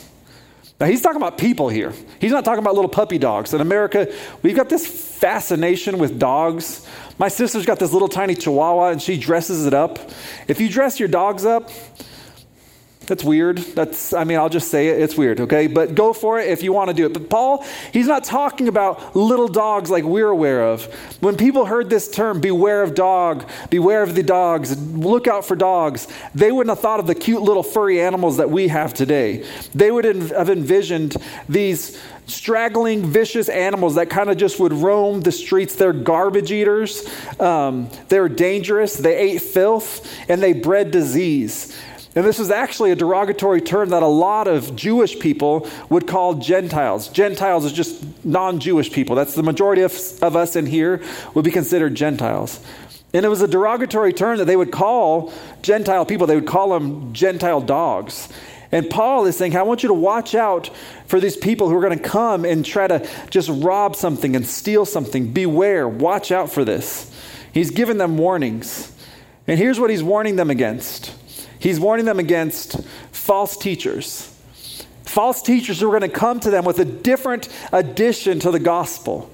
Now, 0.81 0.87
he's 0.89 1.01
talking 1.01 1.19
about 1.19 1.39
people 1.39 1.69
here. 1.69 1.93
He's 2.19 2.33
not 2.33 2.45
talking 2.45 2.59
about 2.59 2.75
little 2.75 2.91
puppy 2.91 3.17
dogs. 3.17 3.55
In 3.55 3.61
America, 3.61 4.13
we've 4.43 4.57
got 4.57 4.69
this 4.69 4.85
fascination 4.85 5.99
with 5.99 6.19
dogs. 6.19 6.85
My 7.19 7.29
sister's 7.29 7.65
got 7.65 7.79
this 7.79 7.93
little 7.93 8.09
tiny 8.09 8.35
chihuahua 8.35 8.89
and 8.89 9.01
she 9.01 9.17
dresses 9.17 9.65
it 9.65 9.75
up. 9.75 10.01
If 10.49 10.61
you 10.61 10.69
dress 10.69 10.99
your 10.99 11.09
dogs 11.09 11.45
up, 11.45 11.71
that's 13.07 13.25
weird. 13.25 13.59
That's, 13.59 14.13
I 14.13 14.25
mean, 14.25 14.39
I'll 14.39 14.49
just 14.49 14.69
say 14.69 14.89
it. 14.89 15.01
It's 15.01 15.17
weird, 15.17 15.41
okay? 15.41 15.67
But 15.67 15.95
go 15.95 16.13
for 16.13 16.39
it 16.39 16.49
if 16.49 16.63
you 16.63 16.73
want 16.73 16.89
to 16.89 16.95
do 16.95 17.07
it. 17.07 17.13
But 17.13 17.29
Paul, 17.29 17.65
he's 17.93 18.07
not 18.07 18.25
talking 18.25 18.69
about 18.69 19.17
little 19.17 19.49
dogs 19.49 19.91
like 19.91 20.05
we're 20.05 20.29
aware 20.29 20.65
of. 20.65 20.85
When 21.21 21.37
people 21.37 21.67
heard 21.67 21.91
this 21.91 22.11
term, 22.11 22.41
beware 22.41 22.83
of 22.83 22.95
dog, 22.95 23.49
beware 23.71 24.03
of 24.03 24.15
the 24.15 24.23
dogs, 24.23 24.77
look 24.95 25.27
out 25.27 25.45
for 25.45 25.57
dogs, 25.57 26.09
they 26.35 26.53
wouldn't 26.53 26.75
have 26.75 26.81
thought 26.81 27.01
of 27.01 27.07
the 27.07 27.15
cute 27.15 27.43
little 27.43 27.63
furry 27.63 28.01
animals 28.01 28.37
that 28.37 28.51
we 28.51 28.69
have 28.69 28.95
today. 28.95 29.45
They 29.75 29.91
would 29.91 30.05
have 30.05 30.49
envisioned 30.49 31.17
these 31.49 32.01
straggling, 32.27 33.05
vicious 33.05 33.49
animals 33.49 33.97
that 33.97 34.09
kind 34.09 34.31
of 34.31 34.37
just 34.37 34.59
would 34.61 34.73
roam 34.73 35.21
the 35.23 35.33
streets. 35.33 35.75
They're 35.75 35.93
garbage 35.93 36.53
eaters, 36.53 37.07
um, 37.41 37.91
they're 38.09 38.29
dangerous, 38.29 38.97
they 38.97 39.17
ate 39.17 39.43
filth, 39.43 40.09
and 40.29 40.43
they 40.43 40.53
bred 40.53 40.91
disease. 40.91 41.77
And 42.15 42.27
this 42.27 42.39
is 42.39 42.51
actually 42.51 42.91
a 42.91 42.97
derogatory 42.97 43.63
term 43.63 43.89
that 43.89 44.03
a 44.03 44.07
lot 44.07 44.47
of 44.47 44.77
Jewish 44.77 45.19
people 45.19 45.67
would 45.89 46.07
call 46.07 46.35
Gentiles. 46.35 47.09
Gentiles 47.09 47.65
is 47.65 47.73
just 47.73 48.25
non 48.25 48.61
Jewish 48.61 48.93
people. 48.93 49.17
That's 49.17 49.35
the 49.35 49.43
majority 49.43 49.83
of, 49.83 49.95
of 50.23 50.37
us 50.37 50.55
in 50.55 50.67
here 50.67 51.03
would 51.35 51.45
be 51.45 51.51
considered 51.51 51.95
Gentiles. 51.95 52.61
And 53.15 53.25
it 53.25 53.29
was 53.29 53.41
a 53.41 53.49
derogatory 53.49 54.13
term 54.13 54.39
that 54.39 54.45
they 54.45 54.57
would 54.57 54.73
call 54.73 55.33
Gentile 55.63 56.05
people, 56.05 56.27
they 56.27 56.35
would 56.35 56.47
call 56.47 56.71
them 56.71 57.13
Gentile 57.15 57.61
dogs. 57.61 58.29
And 58.71 58.89
Paul 58.89 59.27
is 59.27 59.37
saying, 59.37 59.55
I 59.55 59.63
want 59.63 59.83
you 59.83 59.89
to 59.89 59.95
watch 59.95 60.35
out 60.35 60.71
for 61.07 61.21
these 61.21 61.37
people 61.37 61.69
who 61.69 61.77
are 61.77 61.83
going 61.83 61.99
to 61.99 62.03
come 62.03 62.47
and 62.47 62.65
try 62.65 62.87
to 62.87 63.07
just 63.29 63.51
rob 63.51 63.97
something 63.97 64.35
and 64.35 64.47
steal 64.47 64.87
something. 64.87 65.31
Beware, 65.31 65.87
watch 65.87 66.33
out 66.33 66.51
for 66.51 66.65
this. 66.65 67.11
He's 67.53 67.71
given 67.71 67.99
them 67.99 68.17
warnings. 68.17 68.91
And 69.47 69.59
here's 69.59 69.79
what 69.79 69.91
he's 69.91 70.03
warning 70.03 70.37
them 70.37 70.49
against 70.49 71.15
He's 71.63 71.79
warning 71.79 72.07
them 72.07 72.19
against 72.19 72.83
false 73.13 73.57
teachers. 73.57 74.29
False 75.05 75.43
teachers 75.43 75.79
who 75.79 75.87
are 75.87 75.97
going 75.97 76.11
to 76.11 76.17
come 76.17 76.41
to 76.41 76.51
them 76.51 76.65
with 76.65 76.81
a 76.81 76.85
different 76.85 77.49
addition 77.73 78.41
to 78.41 78.51
the 78.51 78.59
gospel. 78.59 79.31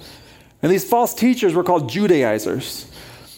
And 0.61 0.71
these 0.71 0.87
false 0.87 1.15
teachers 1.15 1.55
were 1.55 1.65
called 1.65 1.89
Judaizers. 1.89 2.91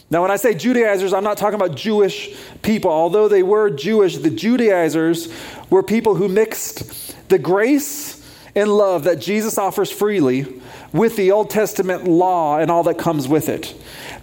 Now, 0.09 0.21
when 0.21 0.29
I 0.29 0.35
say 0.35 0.53
Judaizers, 0.53 1.13
I'm 1.13 1.23
not 1.23 1.37
talking 1.37 1.55
about 1.55 1.77
Jewish 1.77 2.35
people. 2.63 2.91
Although 2.91 3.29
they 3.29 3.43
were 3.43 3.69
Jewish, 3.69 4.17
the 4.17 4.29
Judaizers 4.29 5.33
were 5.69 5.83
people 5.83 6.15
who 6.15 6.27
mixed 6.27 7.29
the 7.29 7.39
grace 7.39 8.21
and 8.55 8.69
love 8.69 9.05
that 9.05 9.21
Jesus 9.21 9.57
offers 9.57 9.89
freely 9.89 10.60
with 10.93 11.15
the 11.15 11.31
Old 11.31 11.49
Testament 11.49 12.05
law 12.05 12.57
and 12.57 12.69
all 12.69 12.83
that 12.83 12.97
comes 12.97 13.27
with 13.27 13.49
it. 13.49 13.73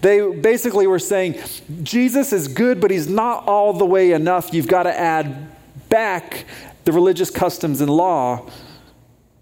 They 0.01 0.21
basically 0.31 0.87
were 0.87 0.99
saying 0.99 1.41
Jesus 1.83 2.33
is 2.33 2.49
good, 2.49 2.81
but 2.81 2.91
he's 2.91 3.09
not 3.09 3.47
all 3.47 3.73
the 3.73 3.87
way 3.87 4.13
enough. 4.13 4.53
You've 4.53 4.69
got 4.69 4.85
to 4.85 4.99
add 4.99 5.49
back 5.89 6.45
the 6.85 6.93
religious 6.93 7.31
customs 7.31 7.81
and 7.81 7.91
law 7.91 8.49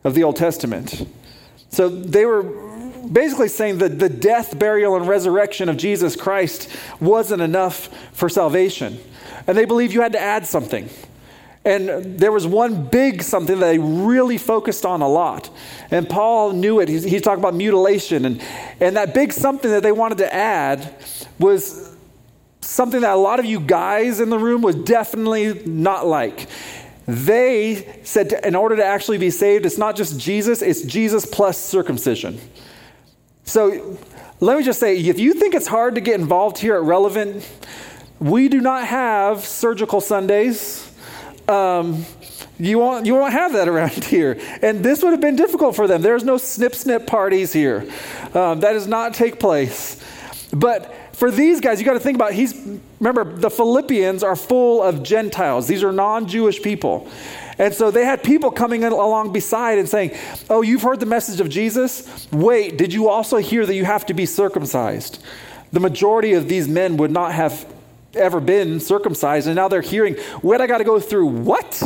of 0.05 0.15
the 0.15 0.23
Old 0.23 0.37
Testament. 0.37 1.07
So 1.71 1.89
they 1.89 2.25
were 2.25 2.43
basically 2.43 3.49
saying 3.49 3.79
that 3.79 3.99
the 3.99 4.09
death, 4.09 4.59
burial, 4.59 4.97
and 4.97 5.07
resurrection 5.07 5.69
of 5.69 5.77
Jesus 5.77 6.17
Christ 6.17 6.69
wasn't 7.01 7.43
enough 7.43 7.89
for 8.13 8.29
salvation. 8.29 8.99
And 9.47 9.57
they 9.57 9.65
believed 9.65 9.93
you 9.93 10.01
had 10.01 10.13
to 10.13 10.21
add 10.21 10.47
something. 10.47 10.89
And 11.67 12.17
there 12.17 12.31
was 12.31 12.47
one 12.47 12.85
big 12.87 13.25
something 13.25 13.59
that 13.59 13.67
they 13.67 13.79
really 13.81 14.39
focused 14.39 14.87
on 14.87 15.03
a 15.03 15.09
lot. 15.09 15.51
And 15.91 16.09
Paul 16.09 16.53
knew 16.53 16.79
it. 16.79 16.89
He, 16.89 17.01
he 17.01 17.19
talked 17.19 17.41
about 17.41 17.55
mutilation. 17.55 18.25
And, 18.25 18.41
and 18.79 18.97
that 18.97 19.13
big 19.13 19.33
something 19.33 19.69
that 19.73 19.83
they 19.83 19.91
wanted 19.91 20.19
to 20.19 20.33
add 20.33 20.95
was 21.41 21.93
something 22.61 23.01
that 23.01 23.11
a 23.11 23.17
lot 23.17 23.41
of 23.41 23.47
you 23.47 23.59
guys 23.59 24.21
in 24.21 24.31
the 24.31 24.39
room 24.39 24.63
would 24.63 24.85
definitely 24.85 25.61
not 25.67 26.07
like. 26.07 26.47
They 27.07 27.99
said 28.05 28.31
to, 28.31 28.47
in 28.47 28.55
order 28.55 28.77
to 28.77 28.85
actually 28.85 29.19
be 29.19 29.31
saved, 29.31 29.67
it's 29.67 29.77
not 29.77 29.97
just 29.97 30.21
Jesus, 30.21 30.63
it's 30.63 30.83
Jesus 30.83 31.27
plus 31.27 31.59
circumcision. 31.59 32.41
So 33.43 33.99
let 34.39 34.57
me 34.57 34.63
just 34.63 34.79
say 34.79 34.97
if 34.97 35.19
you 35.19 35.35
think 35.35 35.57
it's 35.57 35.67
hard 35.67 35.97
to 35.97 36.01
get 36.01 36.21
involved 36.21 36.59
here 36.59 36.77
at 36.77 36.83
Relevant, 36.83 37.45
we 38.21 38.49
do 38.49 38.61
not 38.61 38.87
have 38.87 39.45
surgical 39.45 40.01
Sundays. 40.01 40.86
Um, 41.49 42.05
you 42.59 42.79
won't, 42.79 43.07
you 43.07 43.15
won't 43.15 43.33
have 43.33 43.53
that 43.53 43.69
around 43.69 44.05
here. 44.05 44.39
And 44.63 44.83
this 44.83 45.03
would 45.03 45.11
have 45.11 45.21
been 45.21 45.37
difficult 45.37 45.77
for 45.77 45.87
them. 45.87 46.03
There's 46.03 46.25
no 46.25 46.37
snip 46.37 46.75
snip 46.75 47.07
parties 47.07 47.53
here. 47.53 47.89
Um, 48.35 48.61
that 48.61 48.73
does 48.73 48.87
not 48.87 49.15
take 49.15 49.39
place. 49.39 50.03
But 50.53 50.95
for 51.13 51.31
these 51.31 51.61
guys, 51.61 51.81
you 51.81 51.87
got 51.87 51.95
to 51.95 52.01
think 52.01 52.17
about 52.17 52.33
he's 52.33 52.55
remember 53.01 53.37
the 53.37 53.51
Philippians 53.51 54.23
are 54.23 54.37
full 54.37 54.83
of 54.83 55.03
Gentiles. 55.03 55.67
These 55.67 55.83
are 55.83 55.93
non-Jewish 55.93 56.63
people. 56.63 57.09
And 57.59 57.73
so 57.73 57.91
they 57.91 58.05
had 58.05 58.23
people 58.23 58.51
coming 58.51 58.85
along 58.85 59.33
beside 59.33 59.79
and 59.79 59.89
saying, 59.89 60.13
"Oh, 60.51 60.63
you've 60.63 60.83
heard 60.83 61.01
the 61.01 61.07
message 61.07 61.41
of 61.41 61.49
Jesus? 61.49 62.29
Wait, 62.31 62.77
did 62.77 62.93
you 62.93 63.09
also 63.09 63.39
hear 63.39 63.65
that 63.65 63.75
you 63.75 63.85
have 63.85 64.07
to 64.07 64.15
be 64.15 64.27
circumcised?" 64.27 65.19
The 65.73 65.81
majority 65.81 66.35
of 66.35 66.49
these 66.49 66.69
men 66.69 66.97
would 66.99 67.11
not 67.11 67.33
have 67.33 67.67
ever 68.17 68.41
been 68.41 68.81
circumcised, 68.81 69.47
and 69.47 69.57
now 69.57 69.69
they're 69.69 69.81
hearing, 69.81 70.15
what 70.43 70.61
I 70.61 70.67
got 70.67 70.79
to 70.79 70.85
go 70.85 70.99
through? 70.99 71.27
What? 71.27 71.83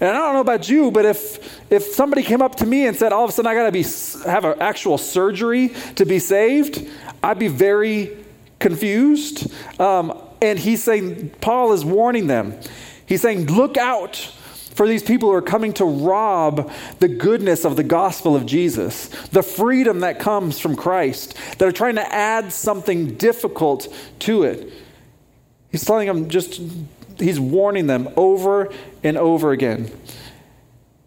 And 0.00 0.10
I 0.10 0.12
don't 0.12 0.34
know 0.34 0.40
about 0.40 0.68
you, 0.68 0.90
but 0.90 1.04
if 1.04 1.70
if 1.70 1.84
somebody 1.84 2.22
came 2.22 2.42
up 2.42 2.56
to 2.56 2.66
me 2.66 2.86
and 2.86 2.96
said, 2.96 3.12
all 3.12 3.24
of 3.24 3.30
a 3.30 3.32
sudden 3.32 3.50
I 3.50 3.54
got 3.54 3.66
to 3.66 3.72
be 3.72 3.84
have 4.28 4.44
an 4.44 4.60
actual 4.60 4.98
surgery 4.98 5.68
to 5.94 6.04
be 6.04 6.18
saved, 6.18 6.88
I'd 7.22 7.38
be 7.38 7.48
very 7.48 8.16
confused. 8.58 9.52
Um, 9.80 10.18
and 10.42 10.58
he's 10.58 10.82
saying, 10.82 11.30
Paul 11.40 11.72
is 11.72 11.84
warning 11.84 12.26
them. 12.26 12.58
He's 13.06 13.22
saying, 13.22 13.46
look 13.46 13.76
out 13.76 14.16
for 14.16 14.88
these 14.88 15.02
people 15.02 15.28
who 15.28 15.34
are 15.34 15.42
coming 15.42 15.72
to 15.74 15.84
rob 15.84 16.70
the 16.98 17.08
goodness 17.08 17.64
of 17.64 17.76
the 17.76 17.84
gospel 17.84 18.34
of 18.34 18.44
Jesus, 18.44 19.08
the 19.28 19.42
freedom 19.42 20.00
that 20.00 20.18
comes 20.18 20.58
from 20.58 20.74
Christ, 20.74 21.36
that 21.58 21.68
are 21.68 21.72
trying 21.72 21.94
to 21.94 22.14
add 22.14 22.52
something 22.52 23.14
difficult 23.14 23.86
to 24.20 24.42
it. 24.42 24.72
He's 25.74 25.84
telling 25.84 26.06
them 26.06 26.28
just, 26.28 26.62
he's 27.18 27.40
warning 27.40 27.88
them 27.88 28.08
over 28.16 28.72
and 29.02 29.16
over 29.16 29.50
again. 29.50 29.90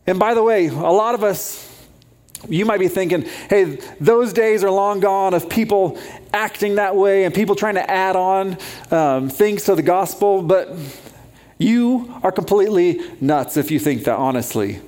And 0.06 0.20
by 0.20 0.34
the 0.34 0.44
way, 0.44 0.68
a 0.68 0.74
lot 0.74 1.16
of 1.16 1.24
us, 1.24 1.88
you 2.50 2.66
might 2.66 2.82
be 2.82 2.90
thinking, 2.90 3.22
hey, 3.50 3.80
those 4.02 4.34
days 4.34 4.66
are 4.66 4.70
long 4.70 5.00
gone 5.00 5.34
of 5.34 5.48
people 5.48 5.98
acting 6.34 6.76
that 6.76 6.98
way 6.98 7.24
and 7.24 7.34
people 7.34 7.56
trying 7.56 7.76
to 7.76 7.90
add 7.90 8.18
on 8.18 8.58
um, 8.92 9.30
things 9.30 9.64
to 9.64 9.76
the 9.76 9.82
gospel, 9.82 10.42
but 10.42 10.76
you 11.58 12.14
are 12.22 12.34
completely 12.34 13.00
nuts 13.22 13.56
if 13.56 13.72
you 13.72 13.80
think 13.80 14.04
that, 14.04 14.18
honestly. 14.18 14.82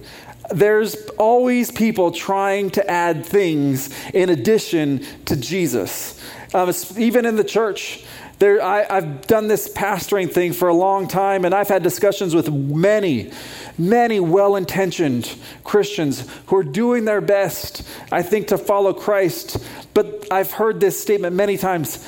There's 0.51 0.95
always 1.11 1.71
people 1.71 2.11
trying 2.11 2.71
to 2.71 2.91
add 2.91 3.25
things 3.25 3.91
in 4.13 4.29
addition 4.29 5.05
to 5.23 5.37
Jesus. 5.37 6.21
Um, 6.53 6.73
even 6.97 7.25
in 7.25 7.37
the 7.37 7.45
church, 7.45 8.03
there, 8.39 8.61
I, 8.63 8.85
I've 8.89 9.27
done 9.27 9.47
this 9.47 9.67
pastoring 9.67 10.31
thing 10.31 10.53
for 10.53 10.69
a 10.69 10.73
long 10.73 11.07
time, 11.07 11.45
and 11.45 11.53
I've 11.53 11.67
had 11.67 11.83
discussions 11.83 12.33
with 12.33 12.51
many, 12.51 13.31
many 13.77 14.19
well 14.19 14.55
intentioned 14.55 15.37
Christians 15.63 16.25
who 16.47 16.55
are 16.55 16.63
doing 16.63 17.05
their 17.05 17.21
best, 17.21 17.87
I 18.11 18.21
think, 18.23 18.47
to 18.47 18.57
follow 18.57 18.93
Christ. 18.93 19.57
But 19.93 20.27
I've 20.31 20.51
heard 20.51 20.79
this 20.79 20.99
statement 20.99 21.35
many 21.35 21.57
times 21.57 22.05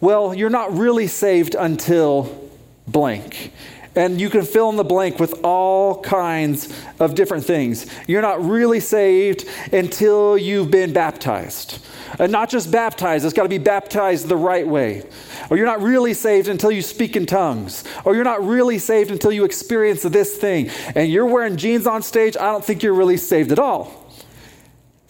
well, 0.00 0.34
you're 0.34 0.50
not 0.50 0.76
really 0.76 1.06
saved 1.06 1.54
until 1.54 2.50
blank. 2.86 3.52
And 3.96 4.20
you 4.20 4.30
can 4.30 4.42
fill 4.44 4.68
in 4.68 4.76
the 4.76 4.84
blank 4.84 5.18
with 5.18 5.40
all 5.42 6.00
kinds 6.02 6.72
of 7.00 7.14
different 7.14 7.44
things. 7.44 7.86
You're 8.06 8.22
not 8.22 8.44
really 8.44 8.78
saved 8.78 9.46
until 9.72 10.36
you've 10.36 10.70
been 10.70 10.92
baptized. 10.92 11.78
And 12.18 12.30
not 12.30 12.48
just 12.50 12.70
baptized, 12.70 13.24
it's 13.24 13.34
got 13.34 13.42
to 13.42 13.48
be 13.48 13.58
baptized 13.58 14.28
the 14.28 14.36
right 14.36 14.66
way. 14.66 15.02
Or 15.50 15.56
you're 15.56 15.66
not 15.66 15.82
really 15.82 16.14
saved 16.14 16.48
until 16.48 16.70
you 16.70 16.82
speak 16.82 17.16
in 17.16 17.26
tongues. 17.26 17.84
Or 18.04 18.14
you're 18.14 18.24
not 18.24 18.46
really 18.46 18.78
saved 18.78 19.10
until 19.10 19.32
you 19.32 19.44
experience 19.44 20.02
this 20.02 20.36
thing. 20.36 20.70
And 20.94 21.10
you're 21.10 21.26
wearing 21.26 21.56
jeans 21.56 21.86
on 21.86 22.02
stage, 22.02 22.36
I 22.36 22.52
don't 22.52 22.64
think 22.64 22.82
you're 22.82 22.94
really 22.94 23.16
saved 23.16 23.50
at 23.50 23.58
all. 23.58 24.06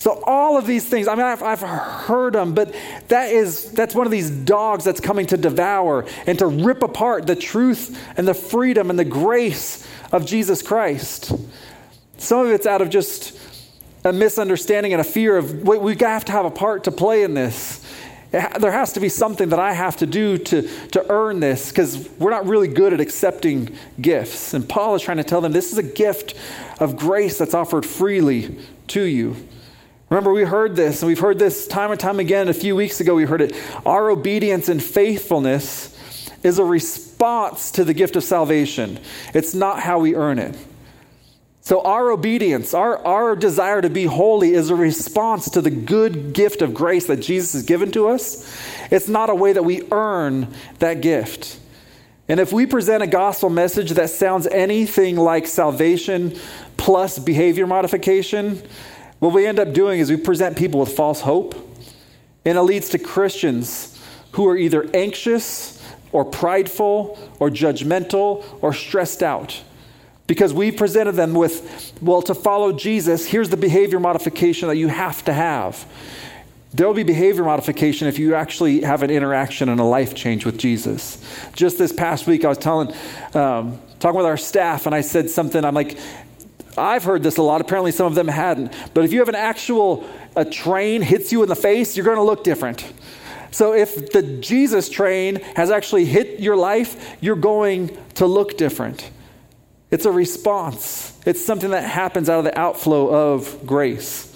So 0.07 0.23
all 0.23 0.57
of 0.57 0.69
these 0.69 0.89
things, 0.89 1.09
I 1.09 1.17
mean, 1.17 1.25
I've, 1.25 1.43
I've, 1.43 1.63
heard 1.63 2.35
them, 2.35 2.55
but 2.55 2.73
that 3.09 3.33
is 3.33 3.73
that's 3.73 3.93
one 3.93 4.07
of 4.07 4.13
these 4.13 4.31
dogs 4.31 4.85
that's 4.85 5.01
coming 5.01 5.27
to 5.27 5.37
devour 5.37 6.07
and 6.29 6.39
to 6.39 6.47
rip 6.47 6.85
apart 6.85 7.27
the 7.27 7.35
truth 7.35 8.01
and 8.17 8.29
the 8.29 8.33
freedom 8.33 8.89
and 8.89 8.97
the 8.97 9.05
grace 9.05 9.85
of 10.13 10.25
Jesus 10.25 10.63
Christ. 10.63 11.33
Some 12.19 12.47
of 12.47 12.53
it's 12.53 12.67
out 12.67 12.83
of 12.83 12.89
just 12.89 13.37
a 14.05 14.13
misunderstanding 14.13 14.93
and 14.93 15.01
a 15.01 15.05
fear 15.05 15.37
of 15.37 15.67
we, 15.67 15.77
we 15.77 15.97
have 15.97 16.25
to 16.27 16.31
have 16.31 16.45
a 16.45 16.53
part 16.53 16.85
to 16.85 16.93
play 16.93 17.25
in 17.25 17.35
this. 17.35 17.85
There 18.31 18.71
has 18.71 18.93
to 18.93 19.01
be 19.01 19.09
something 19.09 19.49
that 19.49 19.59
I 19.59 19.73
have 19.73 19.97
to 19.97 20.07
do 20.07 20.39
to, 20.39 20.69
to 20.91 21.05
earn 21.11 21.41
this 21.41 21.71
because 21.71 22.09
we're 22.21 22.31
not 22.31 22.47
really 22.47 22.69
good 22.69 22.93
at 22.93 23.01
accepting 23.01 23.77
gifts. 24.01 24.55
And 24.55 24.69
Paul 24.69 24.95
is 24.95 25.03
trying 25.03 25.17
to 25.17 25.25
tell 25.25 25.41
them 25.41 25.51
this 25.51 25.73
is 25.73 25.79
a 25.79 25.83
gift 25.83 26.35
of 26.79 26.97
grace 26.97 27.39
that's 27.39 27.55
offered 27.55 27.85
freely 27.85 28.57
to 28.87 29.03
you. 29.03 29.35
Remember, 30.09 30.33
we 30.33 30.45
heard 30.45 30.77
this, 30.77 31.03
and 31.03 31.09
we've 31.09 31.19
heard 31.19 31.39
this 31.39 31.67
time 31.67 31.91
and 31.91 31.99
time 31.99 32.21
again. 32.21 32.49
A 32.49 32.55
few 32.55 32.77
weeks 32.77 33.01
ago, 33.01 33.15
we 33.15 33.25
heard 33.25 33.41
it. 33.41 33.57
Our 33.85 34.11
obedience 34.11 34.69
and 34.69 34.83
faithfulness 34.83 35.93
is 36.45 36.59
a 36.59 36.65
response 36.65 37.73
to 37.73 37.85
the 37.85 37.95
gift 37.95 38.15
of 38.15 38.23
salvation, 38.23 39.01
it's 39.35 39.55
not 39.55 39.81
how 39.81 39.99
we 39.99 40.15
earn 40.15 40.39
it. 40.39 40.57
So, 41.61 41.81
our 41.81 42.13
obedience, 42.13 42.75
our, 42.75 43.05
our 43.05 43.35
desire 43.35 43.83
to 43.83 43.91
be 43.91 44.05
holy, 44.05 44.53
is 44.53 44.71
a 44.71 44.77
response 44.77 45.51
to 45.51 45.61
the 45.61 45.71
good 45.71 46.33
gift 46.33 46.63
of 46.63 46.73
grace 46.73 47.09
that 47.09 47.17
Jesus 47.17 47.55
has 47.55 47.65
given 47.65 47.91
to 47.91 48.09
us. 48.09 48.49
It's 48.93 49.09
not 49.09 49.31
a 49.31 49.35
way 49.35 49.53
that 49.53 49.65
we 49.65 49.83
earn 49.91 50.55
that 50.79 51.01
gift. 51.01 51.59
And 52.29 52.39
if 52.39 52.53
we 52.53 52.67
present 52.67 53.03
a 53.03 53.09
gospel 53.09 53.51
message 53.51 53.91
that 53.93 54.11
sounds 54.11 54.47
anything 54.47 55.17
like 55.17 55.49
salvation 55.49 56.39
plus 56.77 57.19
behavior 57.19 57.67
modification, 57.67 58.63
what 59.19 59.33
we 59.33 59.47
end 59.47 59.59
up 59.59 59.73
doing 59.73 60.01
is 60.01 60.11
we 60.11 60.17
present 60.17 60.57
people 60.57 60.81
with 60.81 60.93
false 60.93 61.21
hope, 61.21 61.55
and 62.45 62.59
it 62.59 62.63
leads 62.63 62.91
to 62.91 62.99
Christians 62.99 63.99
who 64.33 64.47
are 64.49 64.57
either 64.57 64.89
anxious 64.95 65.83
or 66.13 66.25
prideful 66.25 67.19
or 67.41 67.51
judgmental 67.51 68.45
or 68.63 68.73
stressed 68.73 69.23
out 69.23 69.63
because 70.27 70.53
we 70.53 70.73
presented 70.73 71.13
them 71.13 71.35
with, 71.35 71.93
well, 72.03 72.23
to 72.23 72.35
follow 72.35 72.73
Jesus, 72.73 73.27
here's 73.27 73.49
the 73.49 73.57
behavior 73.57 74.01
modification 74.01 74.69
that 74.69 74.77
you 74.77 74.89
have 74.89 75.25
to 75.25 75.33
have. 75.33 75.87
There 76.75 76.87
will 76.87 76.95
be 76.95 77.05
behavior 77.05 77.45
modification 77.45 78.09
if 78.09 78.19
you 78.19 78.35
actually 78.35 78.83
have 78.83 79.03
an 79.03 79.11
interaction 79.11 79.69
and 79.69 79.81
a 79.81 79.85
life 79.85 80.15
change 80.15 80.45
with 80.45 80.59
Jesus. 80.59 81.23
Just 81.55 81.79
this 81.79 81.93
past 81.93 82.27
week, 82.27 82.45
I 82.45 82.49
was 82.49 82.59
telling, 82.59 82.93
um, 83.35 83.81
talking 83.99 84.19
with 84.19 84.27
our 84.27 84.37
staff, 84.37 84.85
and 84.85 84.95
I 84.95 85.01
said 85.01 85.31
something. 85.31 85.65
I'm 85.65 85.75
like, 85.75 85.97
I've 86.79 87.05
heard 87.05 87.23
this 87.23 87.37
a 87.37 87.43
lot. 87.43 87.61
Apparently, 87.61 87.93
some 87.93 88.07
of 88.07 88.15
them 88.15 88.29
hadn't. 88.29 88.73
But 88.95 89.05
if 89.05 89.13
you 89.13 89.21
have 89.21 89.29
an 89.29 89.35
actual 89.35 90.09
a 90.37 90.45
train 90.45 91.03
hits 91.03 91.33
you 91.33 91.43
in 91.43 91.49
the 91.49 91.57
face, 91.57 91.97
you're 91.97 92.05
going 92.05 92.19
to 92.19 92.23
look 92.23 92.45
different. 92.45 92.93
So 93.51 93.73
if 93.73 94.13
the 94.13 94.23
Jesus 94.23 94.91
train 94.91 95.37
has 95.57 95.71
actually 95.71 96.05
hit 96.05 96.41
your 96.41 96.57
life, 96.57 97.17
you're 97.23 97.37
going 97.37 97.97
to 98.15 98.27
look 98.27 98.59
different. 98.59 99.11
It's 99.91 100.05
a 100.05 100.13
response, 100.13 101.19
it's 101.25 101.45
something 101.45 101.71
that 101.71 101.85
happens 101.85 102.29
out 102.29 102.39
of 102.39 102.45
the 102.45 102.59
outflow 102.59 103.33
of 103.33 103.67
grace. 103.67 104.36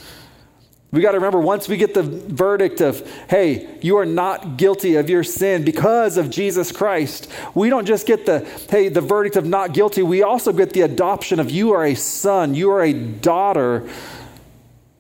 We 0.93 1.01
got 1.03 1.13
to 1.13 1.19
remember 1.19 1.39
once 1.39 1.69
we 1.69 1.77
get 1.77 1.95
the 1.95 2.03
verdict 2.03 2.81
of, 2.81 3.09
hey, 3.29 3.79
you 3.81 3.99
are 3.99 4.07
not 4.07 4.57
guilty 4.57 4.97
of 4.97 5.09
your 5.09 5.23
sin 5.23 5.65
because 5.65 6.17
of 6.17 6.31
Jesus 6.31 6.73
Christ, 6.73 7.31
we 7.55 7.71
don't 7.71 7.87
just 7.87 8.07
get 8.07 8.27
the, 8.27 8.41
hey, 8.69 8.89
the 8.89 9.01
verdict 9.01 9.37
of 9.37 9.47
not 9.47 9.73
guilty, 9.73 10.03
we 10.03 10.25
also 10.25 10.53
get 10.53 10.73
the 10.73 10.81
adoption 10.81 11.39
of 11.39 11.49
you 11.49 11.73
are 11.73 11.85
a 11.85 11.95
son, 11.95 12.57
you 12.57 12.73
are 12.73 12.83
a 12.83 12.93
daughter 12.93 13.89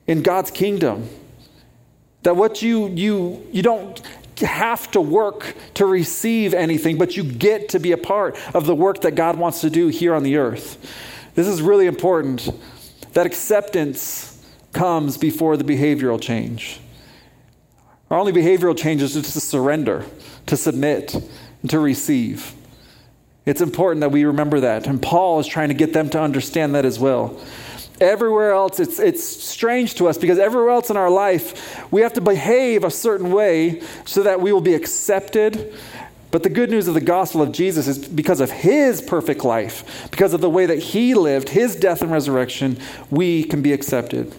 in 0.06 0.22
God's 0.22 0.52
kingdom. 0.52 1.08
That 2.22 2.36
what 2.36 2.62
you, 2.62 2.88
you, 2.88 3.44
you 3.50 3.62
don't 3.62 4.00
have 4.38 4.90
to 4.92 5.00
work 5.00 5.56
to 5.74 5.86
receive 5.86 6.54
anything, 6.54 6.98
but 6.98 7.16
you 7.16 7.24
get 7.24 7.70
to 7.70 7.80
be 7.80 7.90
a 7.90 7.98
part 7.98 8.36
of 8.54 8.66
the 8.66 8.76
work 8.76 9.00
that 9.00 9.16
God 9.16 9.38
wants 9.38 9.60
to 9.62 9.70
do 9.70 9.88
here 9.88 10.14
on 10.14 10.22
the 10.22 10.36
earth. 10.36 10.78
This 11.34 11.48
is 11.48 11.60
really 11.60 11.86
important 11.86 12.48
that 13.12 13.26
acceptance 13.26 14.29
comes 14.72 15.16
before 15.16 15.56
the 15.56 15.64
behavioral 15.64 16.20
change. 16.20 16.80
Our 18.10 18.18
only 18.18 18.32
behavioral 18.32 18.76
change 18.76 19.02
is 19.02 19.14
just 19.14 19.32
to 19.32 19.40
surrender, 19.40 20.04
to 20.46 20.56
submit, 20.56 21.14
and 21.14 21.70
to 21.70 21.78
receive. 21.78 22.54
It's 23.46 23.60
important 23.60 24.00
that 24.00 24.10
we 24.10 24.24
remember 24.24 24.60
that. 24.60 24.86
And 24.86 25.00
Paul 25.00 25.40
is 25.40 25.46
trying 25.46 25.68
to 25.68 25.74
get 25.74 25.92
them 25.92 26.10
to 26.10 26.20
understand 26.20 26.74
that 26.74 26.84
as 26.84 26.98
well. 26.98 27.40
Everywhere 28.00 28.52
else, 28.52 28.80
it's, 28.80 28.98
it's 28.98 29.22
strange 29.24 29.94
to 29.96 30.08
us 30.08 30.18
because 30.18 30.38
everywhere 30.38 30.70
else 30.70 30.90
in 30.90 30.96
our 30.96 31.10
life, 31.10 31.84
we 31.92 32.00
have 32.00 32.14
to 32.14 32.20
behave 32.20 32.82
a 32.82 32.90
certain 32.90 33.30
way 33.30 33.82
so 34.06 34.22
that 34.22 34.40
we 34.40 34.52
will 34.52 34.60
be 34.60 34.74
accepted. 34.74 35.74
But 36.30 36.42
the 36.42 36.48
good 36.48 36.70
news 36.70 36.88
of 36.88 36.94
the 36.94 37.00
gospel 37.00 37.42
of 37.42 37.52
Jesus 37.52 37.86
is 37.86 37.98
because 37.98 38.40
of 38.40 38.50
his 38.50 39.02
perfect 39.02 39.44
life, 39.44 40.08
because 40.10 40.32
of 40.32 40.40
the 40.40 40.50
way 40.50 40.66
that 40.66 40.78
he 40.78 41.14
lived, 41.14 41.50
his 41.50 41.76
death 41.76 42.02
and 42.02 42.10
resurrection, 42.10 42.78
we 43.10 43.44
can 43.44 43.62
be 43.62 43.72
accepted. 43.72 44.34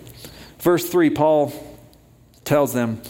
Verse 0.62 0.88
3, 0.88 1.10
Paul 1.10 1.52
tells 2.44 2.74
them 2.74 3.02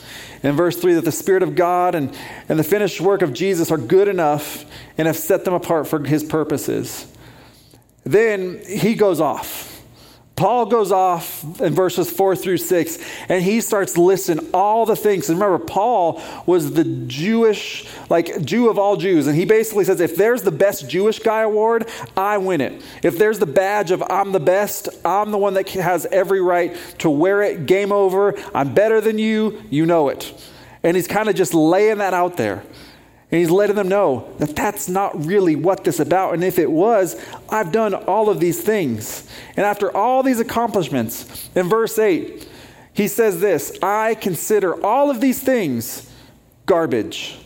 in 0.43 0.55
verse 0.55 0.77
3 0.77 0.93
that 0.93 1.05
the 1.05 1.11
Spirit 1.11 1.43
of 1.43 1.55
God 1.55 1.95
and, 1.95 2.15
and 2.49 2.57
the 2.57 2.63
finished 2.63 2.99
work 2.99 3.21
of 3.21 3.33
Jesus 3.33 3.71
are 3.71 3.77
good 3.77 4.07
enough 4.07 4.65
and 4.97 5.05
have 5.05 5.17
set 5.17 5.45
them 5.45 5.53
apart 5.53 5.87
for 5.87 6.03
his 6.03 6.23
purposes. 6.23 7.07
Then 8.03 8.61
he 8.65 8.95
goes 8.95 9.19
off 9.19 9.70
Paul 10.41 10.65
goes 10.65 10.91
off 10.91 11.43
in 11.61 11.75
verses 11.75 12.09
four 12.09 12.35
through 12.35 12.57
six, 12.57 12.97
and 13.29 13.43
he 13.43 13.61
starts 13.61 13.95
listing 13.95 14.39
all 14.55 14.87
the 14.87 14.95
things. 14.95 15.29
And 15.29 15.39
remember, 15.39 15.63
Paul 15.63 16.19
was 16.47 16.73
the 16.73 16.83
Jewish, 16.83 17.85
like 18.09 18.43
Jew 18.43 18.67
of 18.67 18.79
all 18.79 18.97
Jews, 18.97 19.27
and 19.27 19.35
he 19.35 19.45
basically 19.45 19.85
says, 19.85 20.01
if 20.01 20.15
there's 20.15 20.41
the 20.41 20.49
best 20.49 20.89
Jewish 20.89 21.19
guy 21.19 21.41
award, 21.43 21.87
I 22.17 22.39
win 22.39 22.59
it. 22.59 22.81
If 23.03 23.19
there's 23.19 23.37
the 23.37 23.45
badge 23.45 23.91
of 23.91 24.01
I'm 24.09 24.31
the 24.31 24.39
best, 24.39 24.89
I'm 25.05 25.29
the 25.29 25.37
one 25.37 25.53
that 25.53 25.69
has 25.69 26.07
every 26.07 26.41
right 26.41 26.75
to 26.97 27.09
wear 27.11 27.43
it. 27.43 27.67
Game 27.67 27.91
over. 27.91 28.33
I'm 28.55 28.73
better 28.73 28.99
than 28.99 29.19
you. 29.19 29.61
You 29.69 29.85
know 29.85 30.09
it. 30.09 30.33
And 30.81 30.97
he's 30.97 31.07
kind 31.07 31.29
of 31.29 31.35
just 31.35 31.53
laying 31.53 31.99
that 31.99 32.15
out 32.15 32.37
there. 32.37 32.63
And 33.31 33.39
he's 33.39 33.49
letting 33.49 33.77
them 33.77 33.87
know 33.87 34.33
that 34.39 34.55
that's 34.57 34.89
not 34.89 35.25
really 35.25 35.55
what 35.55 35.85
this 35.85 36.01
about. 36.01 36.33
And 36.33 36.43
if 36.43 36.59
it 36.59 36.69
was, 36.69 37.15
I've 37.49 37.71
done 37.71 37.93
all 37.93 38.29
of 38.29 38.41
these 38.41 38.61
things. 38.61 39.25
And 39.55 39.65
after 39.65 39.95
all 39.95 40.21
these 40.21 40.41
accomplishments, 40.41 41.49
in 41.55 41.69
verse 41.69 41.97
8, 41.97 42.47
he 42.93 43.07
says 43.07 43.39
this 43.39 43.77
I 43.81 44.15
consider 44.15 44.85
all 44.85 45.09
of 45.09 45.21
these 45.21 45.41
things 45.41 46.11
garbage. 46.65 47.37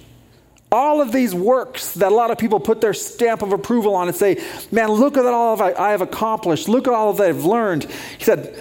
All 0.72 1.01
of 1.01 1.12
these 1.12 1.36
works 1.36 1.94
that 1.94 2.12
a 2.12 2.15
lot 2.15 2.32
of 2.32 2.39
people 2.39 2.60
put 2.60 2.82
their 2.82 2.94
stamp 2.94 3.44
of 3.44 3.54
approval 3.54 3.94
on 3.94 4.08
and 4.08 4.18
say, 4.18 4.44
Man, 4.72 4.89
look 4.92 5.15
at 5.18 5.25
all 5.25 5.54
of 5.54 5.62
I 5.62 5.92
have 5.92 6.01
accomplished. 6.01 6.68
Look 6.68 6.88
at 6.88 6.94
all 6.94 7.13
that 7.13 7.30
I've 7.30 7.46
learned. 7.46 7.84
He 8.18 8.24
said, 8.24 8.60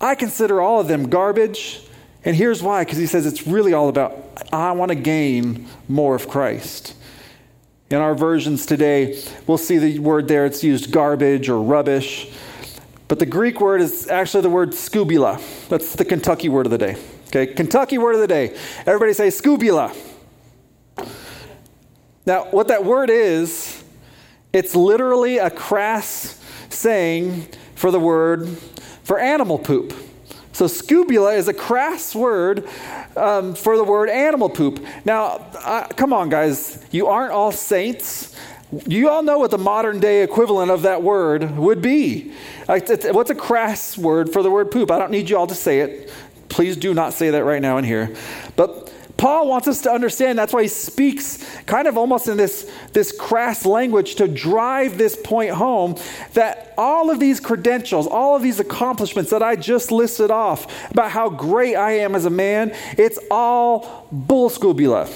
I 0.00 0.14
consider 0.14 0.60
all 0.60 0.80
of 0.80 0.86
them 0.86 1.10
garbage 1.10 1.82
and 2.24 2.36
here's 2.36 2.62
why 2.62 2.84
because 2.84 2.98
he 2.98 3.06
says 3.06 3.26
it's 3.26 3.46
really 3.46 3.72
all 3.72 3.88
about 3.88 4.16
I 4.52 4.72
want 4.72 4.90
to 4.90 4.94
gain 4.94 5.68
more 5.88 6.14
of 6.14 6.28
Christ. 6.28 6.94
In 7.90 7.98
our 7.98 8.14
versions 8.14 8.64
today, 8.64 9.22
we'll 9.46 9.58
see 9.58 9.76
the 9.76 9.98
word 9.98 10.26
there, 10.26 10.46
it's 10.46 10.64
used 10.64 10.90
garbage 10.90 11.48
or 11.48 11.60
rubbish. 11.60 12.32
But 13.06 13.18
the 13.18 13.26
Greek 13.26 13.60
word 13.60 13.82
is 13.82 14.08
actually 14.08 14.40
the 14.40 14.48
word 14.48 14.70
skubala. 14.70 15.38
That's 15.68 15.94
the 15.94 16.04
Kentucky 16.06 16.48
word 16.48 16.64
of 16.64 16.72
the 16.72 16.78
day. 16.78 16.96
Okay, 17.26 17.52
Kentucky 17.52 17.98
word 17.98 18.14
of 18.14 18.22
the 18.22 18.26
day. 18.26 18.56
Everybody 18.86 19.12
say 19.12 19.28
skubala. 19.28 19.94
Now, 22.24 22.44
what 22.50 22.68
that 22.68 22.84
word 22.84 23.10
is, 23.10 23.84
it's 24.52 24.74
literally 24.74 25.38
a 25.38 25.50
crass 25.50 26.40
saying 26.70 27.48
for 27.74 27.90
the 27.90 28.00
word 28.00 28.48
for 29.02 29.18
animal 29.18 29.58
poop. 29.58 29.92
So, 30.52 30.66
skubala 30.66 31.36
is 31.36 31.48
a 31.48 31.54
crass 31.54 32.14
word 32.14 32.68
um, 33.16 33.54
for 33.54 33.76
the 33.76 33.84
word 33.84 34.10
animal 34.10 34.50
poop. 34.50 34.84
Now, 35.04 35.46
uh, 35.54 35.86
come 35.88 36.12
on, 36.12 36.28
guys. 36.28 36.84
You 36.90 37.06
aren't 37.06 37.32
all 37.32 37.52
saints. 37.52 38.34
You 38.86 39.10
all 39.10 39.22
know 39.22 39.38
what 39.38 39.50
the 39.50 39.58
modern 39.58 40.00
day 40.00 40.22
equivalent 40.22 40.70
of 40.70 40.82
that 40.82 41.02
word 41.02 41.56
would 41.56 41.82
be. 41.82 42.32
what's 42.66 43.30
a 43.30 43.34
crass 43.34 43.98
word 43.98 44.32
for 44.32 44.42
the 44.42 44.50
word 44.50 44.70
poop? 44.70 44.90
I 44.90 44.98
don't 44.98 45.10
need 45.10 45.30
you 45.30 45.36
all 45.38 45.46
to 45.46 45.54
say 45.54 45.80
it. 45.80 46.10
Please 46.48 46.76
do 46.76 46.92
not 46.92 47.14
say 47.14 47.30
that 47.30 47.44
right 47.44 47.62
now 47.62 47.78
in 47.78 47.84
here. 47.84 48.14
But 48.56 48.91
Paul 49.22 49.46
wants 49.46 49.68
us 49.68 49.82
to 49.82 49.90
understand 49.92 50.36
that's 50.36 50.52
why 50.52 50.62
he 50.62 50.68
speaks 50.68 51.38
kind 51.66 51.86
of 51.86 51.96
almost 51.96 52.26
in 52.26 52.36
this, 52.36 52.68
this 52.92 53.12
crass 53.12 53.64
language 53.64 54.16
to 54.16 54.26
drive 54.26 54.98
this 54.98 55.14
point 55.14 55.52
home 55.52 55.94
that 56.32 56.74
all 56.76 57.08
of 57.08 57.20
these 57.20 57.38
credentials, 57.38 58.08
all 58.08 58.34
of 58.34 58.42
these 58.42 58.58
accomplishments 58.58 59.30
that 59.30 59.40
I 59.40 59.54
just 59.54 59.92
listed 59.92 60.32
off 60.32 60.90
about 60.90 61.12
how 61.12 61.30
great 61.30 61.76
I 61.76 61.98
am 61.98 62.16
as 62.16 62.24
a 62.24 62.30
man, 62.30 62.74
it's 62.98 63.20
all 63.30 64.08
bull 64.10 64.50
skubala. 64.50 65.08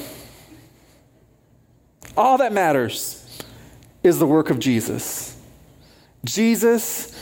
All 2.17 2.39
that 2.39 2.53
matters 2.53 3.43
is 4.05 4.21
the 4.21 4.27
work 4.27 4.51
of 4.51 4.61
Jesus. 4.61 5.37
Jesus 6.25 7.13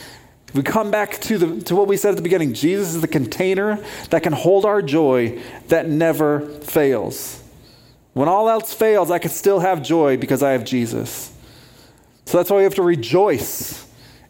we 0.54 0.62
come 0.62 0.90
back 0.90 1.20
to, 1.22 1.36
the, 1.36 1.60
to 1.64 1.76
what 1.76 1.88
we 1.88 1.96
said 1.96 2.10
at 2.10 2.16
the 2.16 2.22
beginning 2.22 2.54
Jesus 2.54 2.94
is 2.94 3.00
the 3.00 3.08
container 3.08 3.84
that 4.10 4.22
can 4.22 4.32
hold 4.32 4.64
our 4.64 4.80
joy 4.80 5.42
that 5.68 5.88
never 5.88 6.48
fails. 6.60 7.42
When 8.12 8.28
all 8.28 8.48
else 8.48 8.72
fails, 8.72 9.10
I 9.10 9.18
can 9.18 9.30
still 9.30 9.58
have 9.58 9.82
joy 9.82 10.16
because 10.16 10.42
I 10.42 10.52
have 10.52 10.64
Jesus. 10.64 11.32
So 12.26 12.38
that's 12.38 12.50
why 12.50 12.58
we 12.58 12.62
have 12.62 12.76
to 12.76 12.82
rejoice 12.82 13.84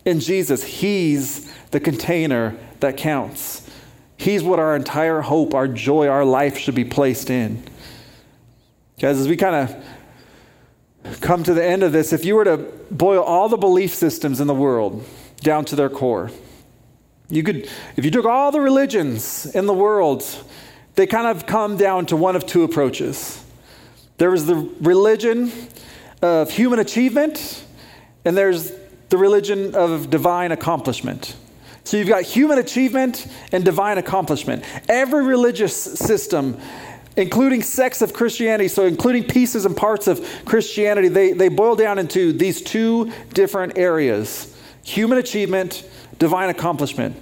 in 0.07 0.21
Jesus. 0.21 0.65
He's 0.65 1.53
the 1.71 1.81
container 1.81 2.57
that 2.81 2.97
counts. 2.97 3.71
He's 4.17 4.43
what 4.43 4.59
our 4.59 4.75
entire 4.75 5.21
hope, 5.21 5.55
our 5.55 5.69
joy, 5.69 6.09
our 6.09 6.25
life 6.25 6.57
should 6.57 6.75
be 6.75 6.85
placed 6.85 7.29
in. 7.29 7.63
Guys, 8.99 9.19
as 9.19 9.29
we 9.29 9.37
kind 9.37 9.69
of 11.05 11.21
come 11.21 11.43
to 11.45 11.53
the 11.53 11.63
end 11.63 11.83
of 11.83 11.93
this, 11.93 12.15
if 12.15 12.25
you 12.25 12.37
were 12.37 12.45
to 12.45 12.57
boil 12.91 13.23
all 13.23 13.51
the 13.51 13.59
belief 13.59 13.93
systems 13.95 14.41
in 14.41 14.47
the 14.47 14.55
world, 14.55 15.05
down 15.45 15.65
to 15.67 15.77
their 15.77 15.89
core. 15.89 16.33
You 17.29 17.45
could, 17.45 17.69
if 17.97 18.05
you 18.05 18.11
took 18.11 18.25
all 18.25 18.51
the 18.51 18.61
religions 18.61 19.47
in 19.47 19.67
the 19.67 19.73
world, 19.73 20.25
they 20.97 21.07
kind 21.07 21.27
of 21.27 21.47
come 21.47 21.77
down 21.77 22.07
to 22.07 22.17
one 22.17 22.35
of 22.35 22.47
two 22.47 22.65
approaches. 22.65 23.45
There 24.19 24.35
is 24.35 24.47
the 24.47 24.57
religion 24.81 25.53
of 26.23 26.51
human 26.51 26.79
achievement, 26.79 27.65
and 28.25 28.37
there's 28.37 28.73
the 29.09 29.19
religion 29.19 29.75
of 29.75 30.11
divine 30.11 30.53
accomplishment. 30.53 31.37
So 31.85 31.97
you've 31.97 32.09
got 32.09 32.23
human 32.23 32.59
achievement 32.59 33.27
and 33.53 33.65
divine 33.65 33.99
accomplishment. 33.99 34.65
Every 34.89 35.25
religious 35.25 35.77
system, 35.77 36.59
including 37.17 37.63
sects 37.63 38.01
of 38.01 38.13
Christianity, 38.13 38.69
so 38.69 38.87
including 38.87 39.25
pieces 39.25 39.67
and 39.67 39.77
parts 39.77 40.09
of 40.09 40.27
Christianity, 40.45 41.09
they, 41.09 41.33
they 41.33 41.49
boil 41.49 41.77
down 41.77 41.99
into 41.99 42.33
these 42.33 42.63
two 42.63 43.13
different 43.35 43.77
areas 43.77 44.54
human 44.85 45.19
achievement, 45.19 45.89
divine 46.19 46.51
accomplishment. 46.51 47.17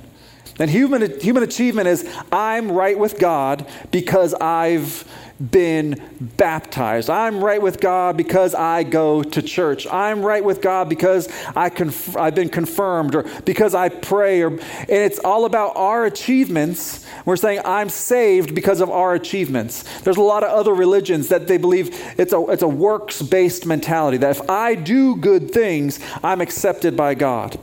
And 0.58 0.68
human, 0.68 1.18
human 1.20 1.42
achievement 1.42 1.88
is 1.88 2.06
I'm 2.30 2.70
right 2.70 2.98
with 2.98 3.18
God 3.18 3.66
because 3.90 4.34
I've 4.34 5.10
been 5.50 6.00
baptized. 6.20 7.10
I'm 7.10 7.42
right 7.42 7.60
with 7.60 7.80
God 7.80 8.16
because 8.16 8.54
I 8.54 8.84
go 8.84 9.22
to 9.22 9.42
church. 9.42 9.86
I'm 9.88 10.22
right 10.22 10.44
with 10.44 10.60
God 10.60 10.88
because 10.88 11.28
I 11.56 11.68
conf- 11.68 12.16
I've 12.16 12.34
been 12.34 12.48
confirmed 12.48 13.14
or 13.14 13.24
because 13.44 13.74
I 13.74 13.88
pray. 13.88 14.42
Or, 14.42 14.50
and 14.50 14.60
it's 14.88 15.18
all 15.18 15.44
about 15.44 15.76
our 15.76 16.04
achievements. 16.04 17.04
We're 17.24 17.36
saying 17.36 17.62
I'm 17.64 17.88
saved 17.88 18.54
because 18.54 18.80
of 18.80 18.90
our 18.90 19.14
achievements. 19.14 19.84
There's 20.00 20.16
a 20.16 20.22
lot 20.22 20.44
of 20.44 20.50
other 20.50 20.74
religions 20.74 21.28
that 21.28 21.48
they 21.48 21.58
believe 21.58 21.90
it's 22.18 22.32
a, 22.32 22.44
it's 22.50 22.62
a 22.62 22.68
works 22.68 23.20
based 23.20 23.66
mentality 23.66 24.18
that 24.18 24.30
if 24.30 24.48
I 24.48 24.74
do 24.76 25.16
good 25.16 25.50
things, 25.50 25.98
I'm 26.22 26.40
accepted 26.40 26.96
by 26.96 27.14
God. 27.14 27.58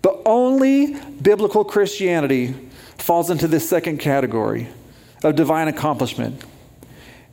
But 0.00 0.22
only 0.24 0.98
biblical 1.20 1.64
Christianity 1.64 2.54
falls 2.96 3.30
into 3.30 3.48
this 3.48 3.68
second 3.68 3.98
category 3.98 4.68
of 5.22 5.34
divine 5.34 5.68
accomplishment. 5.68 6.42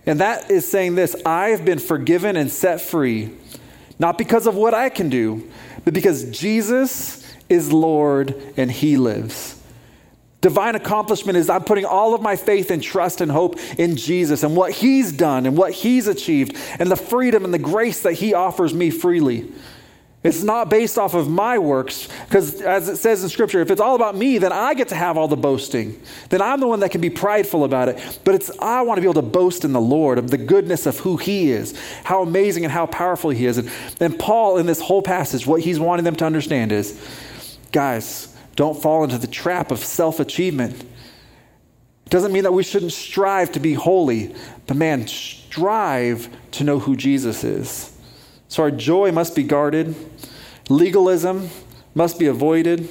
And 0.05 0.19
that 0.19 0.51
is 0.51 0.69
saying 0.69 0.95
this 0.95 1.15
I 1.25 1.49
have 1.49 1.65
been 1.65 1.79
forgiven 1.79 2.35
and 2.35 2.51
set 2.51 2.81
free, 2.81 3.31
not 3.99 4.17
because 4.17 4.47
of 4.47 4.55
what 4.55 4.73
I 4.73 4.89
can 4.89 5.09
do, 5.09 5.49
but 5.83 5.93
because 5.93 6.29
Jesus 6.29 7.25
is 7.49 7.71
Lord 7.71 8.35
and 8.57 8.71
He 8.71 8.97
lives. 8.97 9.61
Divine 10.41 10.75
accomplishment 10.75 11.37
is 11.39 11.49
I'm 11.49 11.63
putting 11.63 11.85
all 11.85 12.13
of 12.13 12.21
my 12.21 12.35
faith 12.35 12.69
and 12.69 12.81
trust 12.81 13.19
and 13.19 13.31
hope 13.31 13.57
in 13.79 13.95
Jesus 13.95 14.43
and 14.43 14.55
what 14.55 14.71
He's 14.71 15.11
done 15.11 15.47
and 15.47 15.57
what 15.57 15.71
He's 15.71 16.07
achieved 16.07 16.55
and 16.77 16.91
the 16.91 16.95
freedom 16.95 17.45
and 17.45 17.53
the 17.53 17.59
grace 17.59 18.03
that 18.03 18.13
He 18.13 18.35
offers 18.35 18.73
me 18.73 18.91
freely. 18.91 19.51
It's 20.25 20.41
not 20.41 20.71
based 20.71 20.97
off 20.97 21.13
of 21.13 21.29
my 21.29 21.59
works, 21.59 22.09
because 22.25 22.59
as 22.59 22.89
it 22.89 22.97
says 22.97 23.21
in 23.21 23.29
Scripture, 23.29 23.61
if 23.61 23.69
it's 23.69 23.79
all 23.79 23.93
about 23.93 24.15
me, 24.15 24.39
then 24.39 24.51
I 24.51 24.73
get 24.73 24.87
to 24.87 24.95
have 24.95 25.19
all 25.19 25.27
the 25.27 25.37
boasting. 25.37 26.01
Then 26.29 26.41
I'm 26.41 26.59
the 26.59 26.65
one 26.65 26.79
that 26.79 26.89
can 26.89 26.99
be 26.99 27.11
prideful 27.11 27.63
about 27.63 27.89
it. 27.89 28.19
But 28.23 28.33
it's 28.33 28.49
I 28.57 28.81
want 28.81 28.97
to 28.97 29.01
be 29.01 29.05
able 29.05 29.21
to 29.21 29.27
boast 29.27 29.63
in 29.63 29.71
the 29.71 29.79
Lord 29.79 30.17
of 30.17 30.31
the 30.31 30.39
goodness 30.39 30.87
of 30.87 30.97
who 30.97 31.17
He 31.17 31.51
is, 31.51 31.79
how 32.03 32.23
amazing 32.23 32.63
and 32.63 32.71
how 32.71 32.87
powerful 32.87 33.29
He 33.29 33.45
is. 33.45 33.59
And, 33.59 33.69
and 33.99 34.17
Paul, 34.17 34.57
in 34.57 34.65
this 34.65 34.81
whole 34.81 35.03
passage, 35.03 35.45
what 35.45 35.61
he's 35.61 35.79
wanting 35.79 36.05
them 36.05 36.15
to 36.15 36.25
understand 36.25 36.71
is, 36.71 36.99
guys, 37.71 38.35
don't 38.55 38.81
fall 38.81 39.03
into 39.03 39.19
the 39.19 39.27
trap 39.27 39.69
of 39.69 39.77
self 39.77 40.19
achievement. 40.19 40.89
Doesn't 42.09 42.33
mean 42.33 42.43
that 42.43 42.53
we 42.53 42.63
shouldn't 42.63 42.93
strive 42.93 43.51
to 43.51 43.59
be 43.59 43.75
holy, 43.75 44.33
but 44.65 44.75
man, 44.75 45.05
strive 45.05 46.29
to 46.53 46.63
know 46.63 46.79
who 46.79 46.95
Jesus 46.95 47.43
is. 47.43 47.94
So 48.55 48.63
our 48.63 48.71
joy 48.71 49.11
must 49.11 49.35
be 49.35 49.43
guarded, 49.43 49.93
legalism 50.69 51.49
must 51.93 52.17
be 52.17 52.27
avoided. 52.27 52.87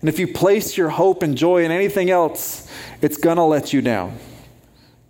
And 0.00 0.08
if 0.08 0.18
you 0.18 0.26
place 0.26 0.76
your 0.76 0.88
hope 0.88 1.22
and 1.22 1.38
joy 1.38 1.64
in 1.64 1.70
anything 1.70 2.10
else, 2.10 2.68
it's 3.00 3.16
going 3.16 3.36
to 3.36 3.44
let 3.44 3.72
you 3.72 3.80
down. 3.80 4.18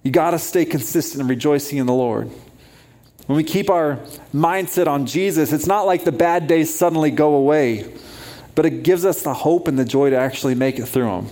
You 0.02 0.10
got 0.10 0.32
to 0.32 0.38
stay 0.38 0.66
consistent 0.66 1.22
in 1.22 1.26
rejoicing 1.26 1.78
in 1.78 1.86
the 1.86 1.94
Lord. 1.94 2.30
When 3.28 3.36
we 3.38 3.44
keep 3.44 3.70
our 3.70 3.96
mindset 4.34 4.88
on 4.88 5.06
Jesus, 5.06 5.54
it's 5.54 5.66
not 5.66 5.86
like 5.86 6.04
the 6.04 6.12
bad 6.12 6.48
days 6.48 6.78
suddenly 6.78 7.10
go 7.10 7.32
away, 7.36 7.90
but 8.54 8.66
it 8.66 8.82
gives 8.82 9.06
us 9.06 9.22
the 9.22 9.32
hope 9.32 9.68
and 9.68 9.78
the 9.78 9.86
joy 9.86 10.10
to 10.10 10.16
actually 10.16 10.54
make 10.54 10.78
it 10.78 10.84
through 10.84 11.06
them. 11.06 11.30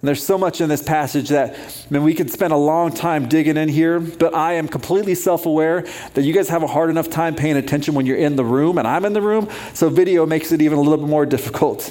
And 0.00 0.06
there's 0.06 0.24
so 0.24 0.38
much 0.38 0.60
in 0.60 0.68
this 0.68 0.82
passage 0.82 1.30
that, 1.30 1.54
I 1.54 1.92
mean, 1.92 2.04
we 2.04 2.14
could 2.14 2.30
spend 2.30 2.52
a 2.52 2.56
long 2.56 2.92
time 2.92 3.28
digging 3.28 3.56
in 3.56 3.68
here, 3.68 3.98
but 3.98 4.32
I 4.32 4.52
am 4.52 4.68
completely 4.68 5.16
self 5.16 5.44
aware 5.44 5.84
that 6.14 6.22
you 6.22 6.32
guys 6.32 6.48
have 6.50 6.62
a 6.62 6.68
hard 6.68 6.88
enough 6.88 7.10
time 7.10 7.34
paying 7.34 7.56
attention 7.56 7.94
when 7.94 8.06
you're 8.06 8.16
in 8.16 8.36
the 8.36 8.44
room 8.44 8.78
and 8.78 8.86
I'm 8.86 9.04
in 9.04 9.12
the 9.12 9.22
room, 9.22 9.48
so 9.74 9.88
video 9.88 10.24
makes 10.24 10.52
it 10.52 10.62
even 10.62 10.78
a 10.78 10.80
little 10.80 10.98
bit 10.98 11.08
more 11.08 11.26
difficult. 11.26 11.90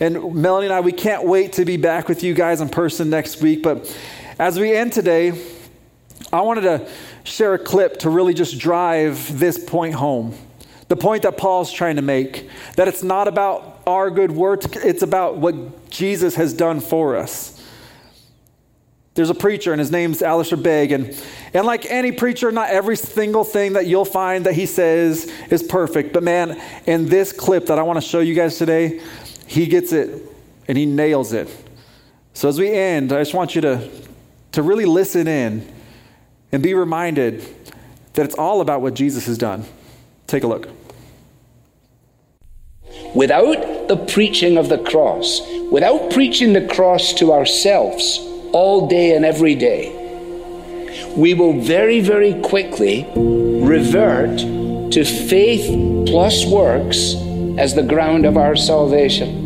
And 0.00 0.34
Melanie 0.34 0.66
and 0.66 0.74
I, 0.74 0.80
we 0.80 0.90
can't 0.90 1.24
wait 1.24 1.52
to 1.52 1.64
be 1.64 1.76
back 1.76 2.08
with 2.08 2.24
you 2.24 2.34
guys 2.34 2.60
in 2.60 2.68
person 2.68 3.08
next 3.08 3.40
week. 3.40 3.62
But 3.62 3.96
as 4.40 4.58
we 4.58 4.74
end 4.74 4.92
today, 4.92 5.40
I 6.32 6.40
wanted 6.40 6.62
to 6.62 6.88
share 7.22 7.54
a 7.54 7.58
clip 7.58 7.98
to 7.98 8.10
really 8.10 8.34
just 8.34 8.58
drive 8.58 9.38
this 9.38 9.62
point 9.62 9.94
home. 9.94 10.34
The 10.88 10.96
point 10.96 11.22
that 11.22 11.36
Paul's 11.36 11.70
trying 11.70 11.96
to 11.96 12.02
make 12.02 12.50
that 12.74 12.88
it's 12.88 13.04
not 13.04 13.28
about 13.28 13.71
our 13.86 14.10
good 14.10 14.30
works, 14.30 14.66
it's 14.76 15.02
about 15.02 15.36
what 15.36 15.90
Jesus 15.90 16.34
has 16.36 16.52
done 16.52 16.80
for 16.80 17.16
us. 17.16 17.58
There's 19.14 19.28
a 19.28 19.34
preacher, 19.34 19.72
and 19.72 19.78
his 19.78 19.90
name's 19.90 20.22
Alistair 20.22 20.56
Begg. 20.56 20.90
And, 20.90 21.22
and 21.52 21.66
like 21.66 21.84
any 21.86 22.12
preacher, 22.12 22.50
not 22.50 22.70
every 22.70 22.96
single 22.96 23.44
thing 23.44 23.74
that 23.74 23.86
you'll 23.86 24.06
find 24.06 24.46
that 24.46 24.54
he 24.54 24.64
says 24.64 25.30
is 25.50 25.62
perfect. 25.62 26.14
But 26.14 26.22
man, 26.22 26.60
in 26.86 27.06
this 27.06 27.30
clip 27.30 27.66
that 27.66 27.78
I 27.78 27.82
want 27.82 28.00
to 28.00 28.06
show 28.06 28.20
you 28.20 28.34
guys 28.34 28.56
today, 28.56 29.02
he 29.46 29.66
gets 29.66 29.92
it 29.92 30.22
and 30.66 30.78
he 30.78 30.86
nails 30.86 31.34
it. 31.34 31.54
So 32.32 32.48
as 32.48 32.58
we 32.58 32.70
end, 32.70 33.12
I 33.12 33.20
just 33.20 33.34
want 33.34 33.54
you 33.54 33.60
to, 33.60 33.90
to 34.52 34.62
really 34.62 34.86
listen 34.86 35.28
in 35.28 35.70
and 36.50 36.62
be 36.62 36.72
reminded 36.72 37.44
that 38.14 38.24
it's 38.24 38.34
all 38.34 38.62
about 38.62 38.80
what 38.80 38.94
Jesus 38.94 39.26
has 39.26 39.36
done. 39.36 39.64
Take 40.26 40.42
a 40.44 40.46
look. 40.46 40.68
Without 43.14 43.88
the 43.88 43.96
preaching 43.96 44.56
of 44.56 44.70
the 44.70 44.78
cross, 44.78 45.42
without 45.70 46.10
preaching 46.12 46.54
the 46.54 46.66
cross 46.66 47.12
to 47.14 47.32
ourselves 47.32 48.18
all 48.52 48.88
day 48.88 49.14
and 49.14 49.24
every 49.24 49.54
day, 49.54 49.98
we 51.14 51.34
will 51.34 51.60
very, 51.60 52.00
very 52.00 52.40
quickly 52.40 53.06
revert 53.14 54.38
to 54.92 55.04
faith 55.04 56.06
plus 56.06 56.46
works 56.46 57.14
as 57.58 57.74
the 57.74 57.82
ground 57.82 58.24
of 58.24 58.38
our 58.38 58.56
salvation. 58.56 59.40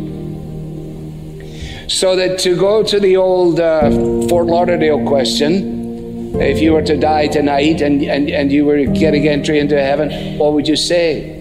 So 1.89 2.15
that 2.15 2.39
to 2.39 2.55
go 2.55 2.83
to 2.83 2.99
the 2.99 3.17
old 3.17 3.59
uh, 3.59 3.89
Fort 4.27 4.47
Lauderdale 4.47 5.05
question, 5.05 6.39
if 6.39 6.61
you 6.61 6.71
were 6.73 6.83
to 6.83 6.97
die 6.97 7.27
tonight 7.27 7.81
and, 7.81 8.01
and, 8.03 8.29
and 8.29 8.51
you 8.51 8.65
were 8.65 8.85
getting 8.85 9.27
entry 9.27 9.59
into 9.59 9.81
heaven, 9.81 10.37
what 10.37 10.53
would 10.53 10.67
you 10.67 10.75
say? 10.75 11.36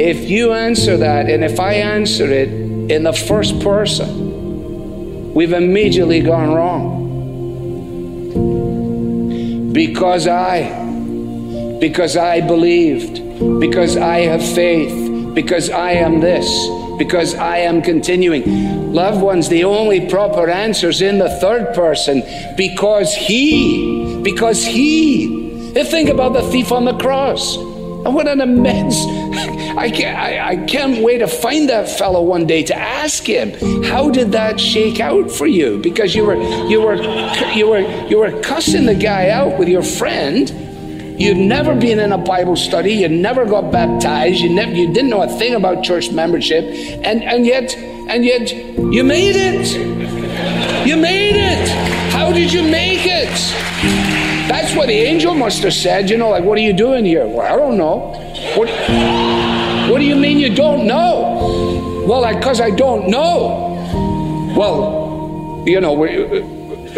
If 0.00 0.30
you 0.30 0.54
answer 0.54 0.96
that, 0.96 1.28
and 1.28 1.44
if 1.44 1.60
I 1.60 1.74
answer 1.74 2.24
it 2.24 2.48
in 2.48 3.02
the 3.02 3.12
first 3.12 3.60
person, 3.60 5.34
we've 5.34 5.52
immediately 5.52 6.22
gone 6.22 6.54
wrong. 6.54 6.96
Because 9.74 10.26
I, 10.26 10.70
because 11.80 12.16
I 12.16 12.40
believed, 12.40 13.60
because 13.60 13.98
I 13.98 14.20
have 14.20 14.42
faith, 14.42 15.34
because 15.34 15.68
I 15.68 15.90
am 15.92 16.20
this, 16.20 16.48
because 16.96 17.34
I 17.34 17.58
am 17.58 17.82
continuing. 17.82 18.94
Loved 18.94 19.20
ones, 19.20 19.50
the 19.50 19.64
only 19.64 20.08
proper 20.08 20.48
answer 20.48 20.88
is 20.88 21.02
in 21.02 21.18
the 21.18 21.28
third 21.28 21.74
person 21.74 22.22
because 22.56 23.14
He, 23.14 24.18
because 24.22 24.64
He. 24.64 25.72
Think 25.74 26.08
about 26.08 26.32
the 26.32 26.42
thief 26.50 26.72
on 26.72 26.86
the 26.86 26.96
cross. 26.96 27.56
And 27.56 28.14
what 28.14 28.26
an 28.26 28.40
immense 28.40 29.04
I 29.76 29.90
can't, 29.90 30.18
I, 30.18 30.48
I 30.48 30.56
can't 30.66 31.02
wait 31.02 31.18
to 31.18 31.28
find 31.28 31.68
that 31.68 31.88
fellow 31.88 32.22
one 32.22 32.46
day 32.46 32.62
to 32.64 32.76
ask 32.76 33.24
him, 33.24 33.52
how 33.84 34.10
did 34.10 34.32
that 34.32 34.58
shake 34.58 35.00
out 35.00 35.30
for 35.30 35.46
you? 35.46 35.78
Because 35.78 36.14
you 36.14 36.24
were, 36.24 36.36
you 36.68 36.80
were, 36.80 36.96
you 37.54 37.68
were, 37.68 37.80
you 38.08 38.18
were 38.18 38.40
cussing 38.42 38.86
the 38.86 38.94
guy 38.94 39.30
out 39.30 39.58
with 39.58 39.68
your 39.68 39.82
friend. 39.82 40.50
You'd 41.20 41.36
never 41.36 41.74
been 41.74 41.98
in 41.98 42.12
a 42.12 42.18
Bible 42.18 42.56
study. 42.56 42.92
You 42.94 43.08
never 43.08 43.44
got 43.44 43.70
baptized. 43.70 44.40
You 44.40 44.54
never, 44.54 44.72
you 44.72 44.92
didn't 44.92 45.10
know 45.10 45.22
a 45.22 45.28
thing 45.28 45.54
about 45.54 45.84
church 45.84 46.10
membership, 46.10 46.64
and 47.04 47.22
and 47.22 47.44
yet, 47.44 47.76
and 47.76 48.24
yet, 48.24 48.50
you 48.50 49.04
made 49.04 49.36
it. 49.36 50.86
You 50.86 50.96
made 50.96 51.36
it. 51.36 51.68
How 52.12 52.32
did 52.32 52.50
you 52.50 52.62
make 52.62 53.04
it? 53.04 53.28
That's 54.48 54.74
what 54.74 54.86
the 54.86 54.94
angel 54.94 55.34
must 55.34 55.62
have 55.62 55.74
said. 55.74 56.08
You 56.08 56.16
know, 56.16 56.30
like, 56.30 56.42
what 56.42 56.56
are 56.56 56.62
you 56.62 56.72
doing 56.72 57.04
here? 57.04 57.26
Well, 57.26 57.42
I 57.42 57.54
don't 57.54 57.76
know. 57.76 58.14
What, 58.56 58.68
what 59.90 59.98
do 59.98 60.04
you 60.04 60.14
mean 60.14 60.38
you 60.38 60.54
don't 60.54 60.86
know? 60.86 62.04
Well, 62.06 62.32
because 62.32 62.60
I, 62.60 62.66
I, 62.66 62.70
don't 62.70 63.08
know. 63.08 64.54
Well, 64.56 65.64
you 65.66 65.80
know, 65.80 65.94
we, 65.94 66.16
uh, 66.16 66.44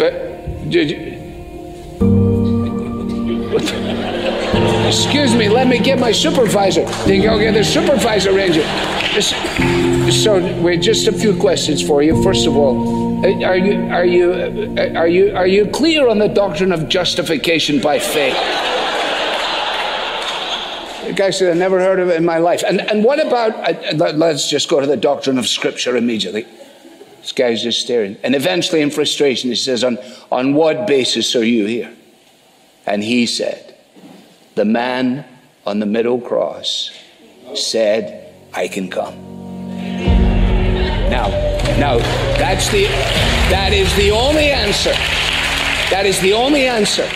uh, 0.03 0.11
excuse 4.87 5.35
me, 5.35 5.49
let 5.49 5.69
me 5.69 5.79
get 5.79 5.99
my 5.99 6.13
supervisor. 6.13 6.85
They 7.07 7.23
go 7.23 7.39
get 7.39 7.55
the 7.55 7.65
supervisor 7.65 8.35
ranger. 8.35 8.63
So, 10.13 10.43
wait, 10.61 10.83
just 10.83 11.09
a 11.09 11.13
few 11.13 11.35
questions 11.39 11.81
for 11.81 12.03
you. 12.03 12.23
First 12.23 12.47
of 12.47 12.55
all, 12.57 13.25
uh, 13.25 13.47
are 13.47 13.57
you 13.57 13.89
are 13.91 14.05
you 14.05 14.33
uh, 14.33 14.93
are 14.99 15.09
you 15.09 15.35
are 15.35 15.47
you 15.47 15.65
clear 15.67 16.09
on 16.09 16.19
the 16.19 16.29
doctrine 16.29 16.73
of 16.73 16.91
justification 16.91 17.81
by 17.81 17.99
faith? 17.99 18.37
Said, 21.17 21.57
I 21.57 21.59
never 21.59 21.79
heard 21.79 22.01
of 22.01 22.09
it 22.09 22.17
in 22.17 22.25
my 22.25 22.39
life. 22.39 22.63
And, 22.67 22.81
and 22.81 23.05
what 23.05 23.25
about, 23.25 23.97
let's 24.17 24.49
just 24.49 24.69
go 24.69 24.81
to 24.81 24.87
the 24.87 24.97
doctrine 24.97 25.39
of 25.39 25.47
Scripture 25.47 25.97
immediately. 25.97 26.47
This 27.21 27.33
guy's 27.33 27.63
just 27.63 27.81
staring. 27.81 28.17
And 28.23 28.35
eventually, 28.35 28.83
in 28.83 28.91
frustration, 28.91 29.51
he 29.51 29.57
says, 29.57 29.85
on, 29.85 29.99
on 30.31 30.55
what 30.55 30.87
basis 30.87 31.37
are 31.37 31.45
you 31.45 31.67
here? 31.67 31.93
And 32.85 33.03
he 33.03 33.27
said, 33.27 33.77
The 34.57 34.65
man 34.65 35.25
on 35.65 35.79
the 35.79 35.87
middle 35.87 36.21
cross 36.21 36.91
said, 37.55 38.35
I 38.53 38.69
can 38.69 38.91
come. 38.91 39.15
Now, 41.09 41.29
now 41.79 41.99
that's 42.39 42.71
the 42.71 42.87
that 43.53 43.73
is 43.73 43.95
the 43.97 44.11
only 44.11 44.51
answer. 44.51 44.93
That 45.91 46.07
is 46.07 46.19
the 46.21 46.33
only 46.33 46.67
answer. 46.67 47.09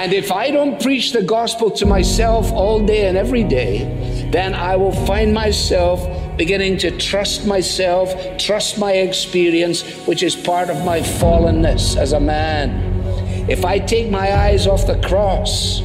And 0.00 0.14
if 0.14 0.32
I 0.32 0.50
don't 0.50 0.80
preach 0.82 1.12
the 1.12 1.22
gospel 1.22 1.70
to 1.72 1.84
myself 1.84 2.50
all 2.52 2.80
day 2.86 3.06
and 3.06 3.18
every 3.18 3.44
day, 3.44 4.30
then 4.32 4.54
I 4.54 4.74
will 4.74 4.94
find 5.04 5.34
myself 5.34 6.00
beginning 6.38 6.78
to 6.78 6.90
trust 6.96 7.46
myself, 7.46 8.14
trust 8.38 8.78
my 8.78 8.92
experience, 8.92 9.82
which 10.06 10.22
is 10.22 10.34
part 10.34 10.70
of 10.70 10.82
my 10.86 11.00
fallenness 11.00 11.98
as 11.98 12.14
a 12.14 12.18
man. 12.18 12.80
If 13.46 13.66
I 13.66 13.78
take 13.78 14.10
my 14.10 14.34
eyes 14.34 14.66
off 14.66 14.86
the 14.86 14.98
cross, 15.02 15.82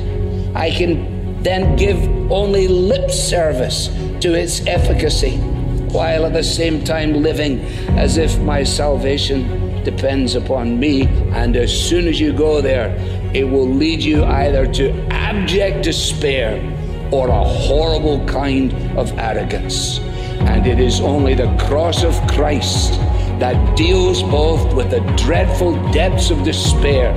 I 0.55 0.71
can 0.71 1.43
then 1.43 1.75
give 1.75 1.99
only 2.31 2.69
lip 2.69 3.11
service 3.11 3.87
to 4.21 4.33
its 4.33 4.65
efficacy, 4.65 5.35
while 5.91 6.25
at 6.25 6.31
the 6.31 6.41
same 6.41 6.85
time 6.85 7.21
living 7.21 7.59
as 7.99 8.15
if 8.15 8.39
my 8.39 8.63
salvation 8.63 9.83
depends 9.83 10.35
upon 10.35 10.79
me. 10.79 11.03
And 11.33 11.57
as 11.57 11.73
soon 11.77 12.07
as 12.07 12.17
you 12.17 12.31
go 12.31 12.61
there, 12.61 12.97
it 13.35 13.43
will 13.43 13.67
lead 13.67 14.01
you 14.01 14.23
either 14.23 14.65
to 14.65 14.93
abject 15.09 15.83
despair 15.83 16.55
or 17.11 17.27
a 17.27 17.43
horrible 17.43 18.25
kind 18.25 18.71
of 18.97 19.11
arrogance. 19.19 19.99
And 20.47 20.65
it 20.65 20.79
is 20.79 21.01
only 21.01 21.33
the 21.33 21.53
cross 21.57 22.05
of 22.05 22.13
Christ 22.31 22.93
that 23.39 23.75
deals 23.75 24.23
both 24.23 24.73
with 24.73 24.89
the 24.89 25.01
dreadful 25.17 25.73
depths 25.91 26.29
of 26.29 26.43
despair 26.43 27.09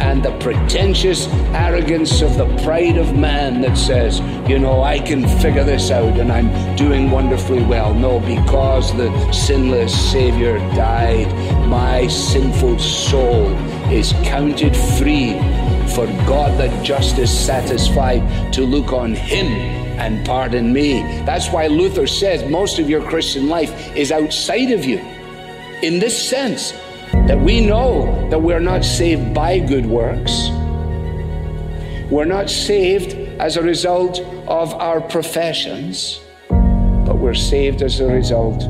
and 0.00 0.22
the 0.22 0.30
pretentious 0.38 1.26
arrogance 1.52 2.22
of 2.22 2.38
the 2.38 2.46
pride 2.64 2.96
of 2.96 3.14
man 3.14 3.60
that 3.60 3.76
says, 3.76 4.20
you 4.48 4.58
know, 4.58 4.82
I 4.82 4.98
can 4.98 5.28
figure 5.40 5.64
this 5.64 5.90
out 5.90 6.18
and 6.18 6.32
I'm 6.32 6.76
doing 6.76 7.10
wonderfully 7.10 7.62
well. 7.62 7.92
No, 7.92 8.20
because 8.20 8.96
the 8.96 9.10
sinless 9.32 9.92
Savior 10.12 10.56
died, 10.76 11.28
my 11.68 12.06
sinful 12.06 12.78
soul 12.78 13.48
is 13.90 14.12
counted 14.22 14.76
free 14.76 15.34
for 15.94 16.06
God 16.26 16.58
the 16.58 16.68
just 16.82 17.18
is 17.18 17.30
satisfied 17.30 18.52
to 18.52 18.62
look 18.62 18.92
on 18.92 19.14
Him 19.14 19.46
and 19.98 20.24
pardon 20.26 20.72
me. 20.72 21.02
That's 21.24 21.50
why 21.50 21.66
Luther 21.66 22.06
says 22.06 22.48
most 22.48 22.78
of 22.78 22.88
your 22.88 23.02
Christian 23.02 23.48
life 23.48 23.96
is 23.96 24.12
outside 24.12 24.70
of 24.70 24.84
you. 24.84 24.98
In 25.82 25.98
this 25.98 26.16
sense, 26.28 26.72
that 27.26 27.38
we 27.38 27.60
know 27.60 28.28
that 28.30 28.40
we're 28.40 28.60
not 28.60 28.84
saved 28.84 29.34
by 29.34 29.58
good 29.58 29.86
works. 29.86 30.48
We're 32.10 32.24
not 32.24 32.48
saved 32.48 33.12
as 33.40 33.56
a 33.56 33.62
result 33.62 34.20
of 34.46 34.74
our 34.74 35.00
professions, 35.00 36.20
but 36.48 37.18
we're 37.18 37.34
saved 37.34 37.82
as 37.82 38.00
a 38.00 38.06
result 38.06 38.62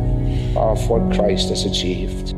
of 0.56 0.88
what 0.88 1.14
Christ 1.14 1.50
has 1.50 1.64
achieved. 1.64 2.37